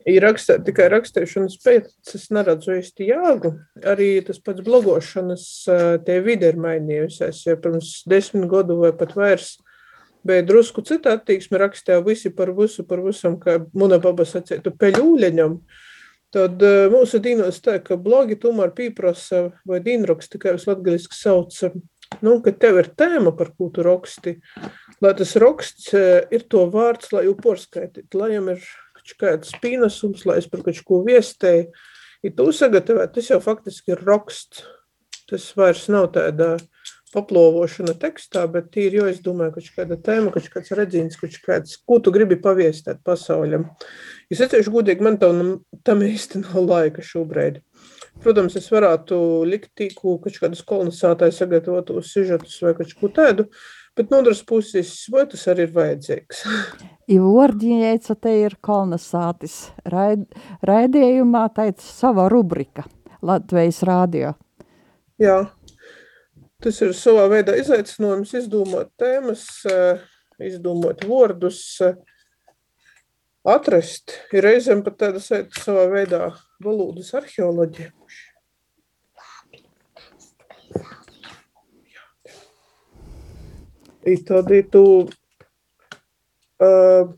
ir 0.10 0.24
rakstā, 0.26 0.58
tikai 0.66 0.88
rakstīšanas 0.92 1.58
pēc, 1.62 1.90
es 2.16 2.28
neredzu 2.34 2.76
īsti 2.80 3.10
jāgu. 3.12 3.54
Arī 3.88 4.10
tas 4.26 4.40
pats 4.44 4.64
blogošanas 4.66 5.46
tie 6.08 6.18
vide 6.26 6.52
ir 6.52 6.60
mainījusies, 6.62 7.44
jo 7.48 7.58
pirms 7.62 7.94
desmit 8.10 8.48
gadu 8.52 8.80
vai 8.82 8.94
pat 8.98 9.16
vairs 9.18 9.56
bija 10.28 10.46
drusku 10.48 10.84
cita 10.86 11.16
attieksme, 11.18 11.60
rakstīja 11.62 12.02
visi 12.06 12.32
par 12.36 12.52
visu, 12.58 12.86
par 12.88 13.02
visam, 13.06 13.38
kā 13.42 13.60
muna 13.78 14.00
baba 14.02 14.26
sacītu, 14.28 14.74
peļūļaņam. 14.82 15.58
Tad 16.32 16.64
mūsu 16.94 17.20
dīnos 17.20 17.58
tā, 17.64 17.76
ka 17.84 17.98
blogi 18.00 18.38
tomēr 18.40 18.72
pīprasa 18.76 19.50
vai 19.68 19.82
dīnraksti, 19.84 20.40
kā 20.40 20.54
jūs 20.54 20.70
latgaliski 20.70 21.18
sauc, 21.18 21.58
nu, 22.24 22.38
ka 22.46 22.54
tev 22.56 22.80
ir 22.80 22.92
tēma, 22.96 23.34
par 23.36 23.52
ko 23.58 23.68
tu 23.76 23.84
raksti, 23.84 24.38
lai 25.04 25.12
tas 25.20 25.36
raksts 25.42 25.92
ir 25.92 26.46
to 26.48 26.64
vārds, 26.72 27.12
lai 27.12 27.26
jau 27.28 27.36
porskaitīt, 27.36 28.08
lai 28.16 28.32
jam 28.38 28.48
ir 28.54 28.64
kāds 29.20 29.52
pīnesums, 29.60 30.24
lai 30.30 30.38
es 30.40 30.48
par 30.48 30.64
kaut 30.64 30.80
ko 30.88 31.02
viestēju. 31.08 31.72
Ja 32.22 32.32
tu 32.38 32.52
sagatavē, 32.54 33.08
tas 33.12 33.32
jau 33.32 33.40
faktiski 33.42 33.96
ir 33.96 34.04
raksts. 34.06 34.62
Tas 35.32 35.46
vairs 35.58 35.88
nav 35.90 36.10
tāda 36.14 36.58
paplovošana 37.14 37.96
tekstā, 38.02 38.46
bet 38.52 38.70
tīri, 38.74 39.00
jo 39.02 39.08
es 39.12 39.20
domāju, 39.24 39.58
ka 39.58 39.82
kāda 39.82 39.98
tēma, 40.02 40.32
ka 40.34 40.44
kāds 40.54 40.74
redzīns, 40.78 41.18
ka 41.20 41.30
kāds, 41.46 41.78
ko 41.88 42.00
tu 42.04 42.14
gribi 42.16 42.38
paviestēt 42.42 43.02
pasauļam. 43.08 43.68
Es 44.32 44.44
atceļšu 44.44 44.74
godīgi, 44.74 45.06
man 45.06 45.20
tam, 45.22 45.60
tam 45.88 46.04
īsti 46.06 46.46
nav 46.46 46.64
laika 46.66 47.04
šobrīd. 47.06 47.62
Protams, 48.22 48.56
es 48.60 48.68
varētu 48.72 49.18
likt 49.48 49.72
tīku, 49.80 50.18
ka 50.22 50.34
kādas 50.36 50.62
kolonizētāji 50.68 51.36
sagatavotos 51.36 52.12
sižetus 52.14 52.60
vai 52.62 52.76
kaut 52.78 52.92
ko 53.00 53.10
tādu, 53.14 53.48
bet 53.98 54.12
no 54.12 54.20
otras 54.22 54.44
puses, 54.48 54.92
vai 55.12 55.26
tas 55.32 55.48
arī 55.52 55.68
ir 55.68 55.76
vajadzīgs? 55.76 56.44
I 57.14 57.18
Vorģiņēca 57.20 58.16
te 58.24 58.36
ir 58.44 58.56
kolonizātis. 58.64 59.58
Raid, 59.92 60.28
raidījumā 60.68 61.48
teica 61.56 61.84
sava 61.84 62.30
rubrika 62.32 62.86
Latvijas 63.26 63.82
rādio. 63.88 64.36
Jā, 65.22 65.42
tas 66.62 66.82
ir 66.86 66.94
savā 66.98 67.28
veidā 67.32 67.56
izaicinājums 67.60 68.34
izdomāt 68.38 68.92
tēmas, 69.02 69.46
izdomāt 70.42 71.06
vārdus, 71.10 71.62
atrast. 73.48 74.18
Ir 74.34 74.46
reizēm 74.46 74.84
pat 74.86 75.00
tāda 75.02 75.22
savā 75.22 75.88
veidā 75.92 76.28
valodas 76.64 77.14
arheoloģija. 77.18 77.92
I 84.02 84.16
tad 84.26 84.48
tu, 84.74 84.84
uh, 86.66 87.10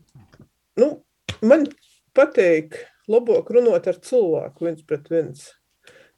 nu, 0.76 0.88
man 1.40 1.64
patīk 2.12 2.76
labāk 3.08 3.48
runāt 3.56 3.88
ar 3.88 4.00
cilvēku 4.04 4.66
viens 4.66 4.84
pret 4.84 5.08
viens. 5.08 5.46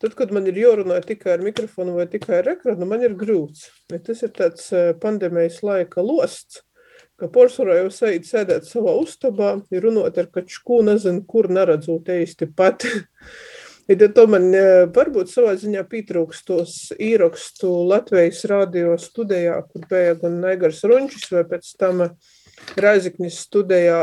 Tad, 0.03 0.13
kad 0.13 0.33
man 0.35 0.45
ir 0.51 0.59
jārunā 0.61 0.99
tikai 1.05 1.37
ar 1.39 1.43
mikrofonu 1.45 1.95
vai 1.97 2.05
tikai 2.13 2.43
ar 2.43 2.51
ekranu, 2.53 2.89
man 2.89 3.05
ir 3.07 3.15
grūts. 3.17 3.71
Ja 3.93 4.01
tas 4.05 4.21
ir 4.27 4.33
tāds 4.37 4.69
pandēmijas 5.01 5.63
laika 5.65 6.05
losts, 6.05 6.61
ka 7.17 7.31
porcelāna 7.33 7.79
jau 7.81 7.93
sēž 7.97 8.27
sēdēt 8.29 8.69
savā 8.69 8.93
ustabā, 9.01 9.55
ir 9.73 9.87
runāt 9.87 10.19
ar 10.21 10.29
kačku, 10.33 10.83
nezinu, 10.85 11.25
kur 11.29 11.49
neredzot 11.53 12.13
īsti 12.13 12.53
pat. 12.57 12.89
Ja 13.87 14.09
to 14.11 14.25
man 14.27 14.49
varbūt 14.91 15.29
savā 15.31 15.53
ziņā 15.55 15.85
pietrūkst 15.87 16.49
tos 16.49 16.73
īrakstu 16.99 17.69
Latvijas 17.87 18.41
radio 18.51 18.97
studijā, 18.99 19.61
kur 19.71 19.85
bija 19.87 20.17
gan 20.19 20.41
Negars 20.43 20.81
Runčis 20.83 21.29
vai 21.31 21.45
pēc 21.47 21.69
tam 21.79 22.03
Raiziknis 22.83 23.39
studijā 23.47 24.01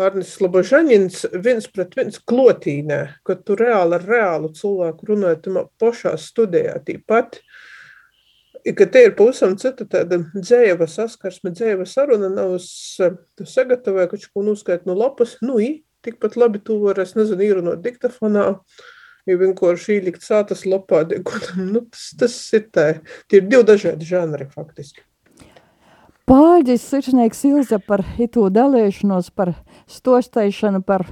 Arnis 0.00 0.34
Slobožaņins 0.36 1.24
viens 1.44 1.66
pret 1.72 1.96
viens 1.98 2.20
klotīnē, 2.30 3.00
kad 3.26 3.42
tu 3.46 3.56
reāli 3.58 3.98
ar 3.98 4.06
reālu 4.06 4.52
cilvēku 4.56 5.10
runāji 5.10 5.42
tamā 5.46 5.66
pašā 5.80 6.14
studijā 6.20 6.78
tīpat. 6.86 7.40
Ka 8.76 8.86
te 8.92 9.04
ir 9.06 9.14
pavisam 9.16 9.54
cita 9.60 9.86
tāda 9.88 10.20
dzēva 10.34 10.88
saskarsme, 10.90 11.52
dzēva 11.56 11.86
saruna, 11.88 12.28
nav 12.32 12.56
uz, 12.58 12.70
tu 13.36 13.46
sagatavoji, 13.48 14.10
ka 14.10 14.20
čuku 14.20 14.44
nuskait 14.44 14.88
no 14.88 14.96
lapas, 14.98 15.38
nu, 15.44 15.56
i, 15.60 15.70
tikpat 16.04 16.36
labi 16.40 16.60
tu 16.64 16.76
vari, 16.82 17.06
es 17.06 17.16
nezinu, 17.16 17.46
īrunot 17.46 17.80
diktafonā, 17.84 18.50
ja 19.28 19.38
vienkārši 19.40 19.96
ielikt 19.96 20.26
sātas 20.26 20.66
lapā, 20.68 21.06
nu, 21.72 21.86
tas, 21.88 22.10
tas 22.20 22.40
ir 22.56 22.66
tā. 22.68 22.90
Tie 23.28 23.40
ir 23.40 23.48
divi 23.48 23.64
dažādi 23.72 24.12
žanri 24.12 24.48
faktiski. 24.52 25.04
Pāģis 26.60 26.82
Sirsnieks 26.90 27.38
Ilze 27.48 27.78
par 27.80 28.02
itu 28.20 28.42
dalīšanos, 28.52 29.30
par 29.32 29.54
stosteišanu, 29.88 30.82
par 30.84 31.06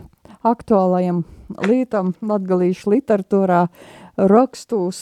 aktuālajiem 0.44 1.22
lītam 1.64 2.10
latgalīšu 2.20 2.92
literatūrā 2.92 3.62
rakstūs. 4.28 5.00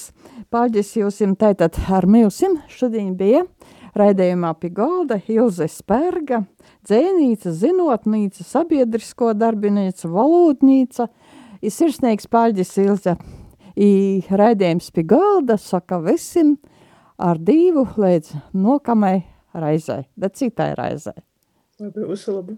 Pāģis 0.55 0.93
jūsim 1.01 1.35
tātad 1.35 1.75
ar 1.91 2.07
milsim 2.07 2.61
šodien 2.71 3.17
bija 3.19 3.43
raidījumā 3.99 4.55
pie 4.63 4.71
galda 4.79 5.19
Ilze 5.27 5.67
Sperga, 5.67 6.45
dzēnīca, 6.87 7.51
zinotnīca, 7.51 8.47
sabiedrisko 8.47 9.35
darbinīca, 9.35 10.07
valodnīca, 10.15 11.11
ir 11.59 11.75
sirsnīgs 11.75 12.31
paļģis 12.31 12.77
Ilze. 12.87 13.19
I 13.75 14.23
raidījums 14.31 14.95
pie 14.95 15.11
galda 15.11 15.59
saka 15.59 15.99
visim 16.07 16.61
ar 17.19 17.35
divu 17.35 17.89
līdz 17.99 18.55
nokamai 18.55 19.25
raizai, 19.63 20.03
bet 20.21 20.37
citai 20.37 20.75
raizai. 20.79 21.19
Labi, 21.81 22.07
uzlabi. 22.09 22.57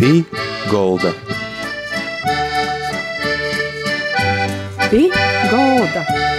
Pī 0.00 0.12
golda. 0.70 1.12
Pī 4.90 5.04
golda. 5.52 6.29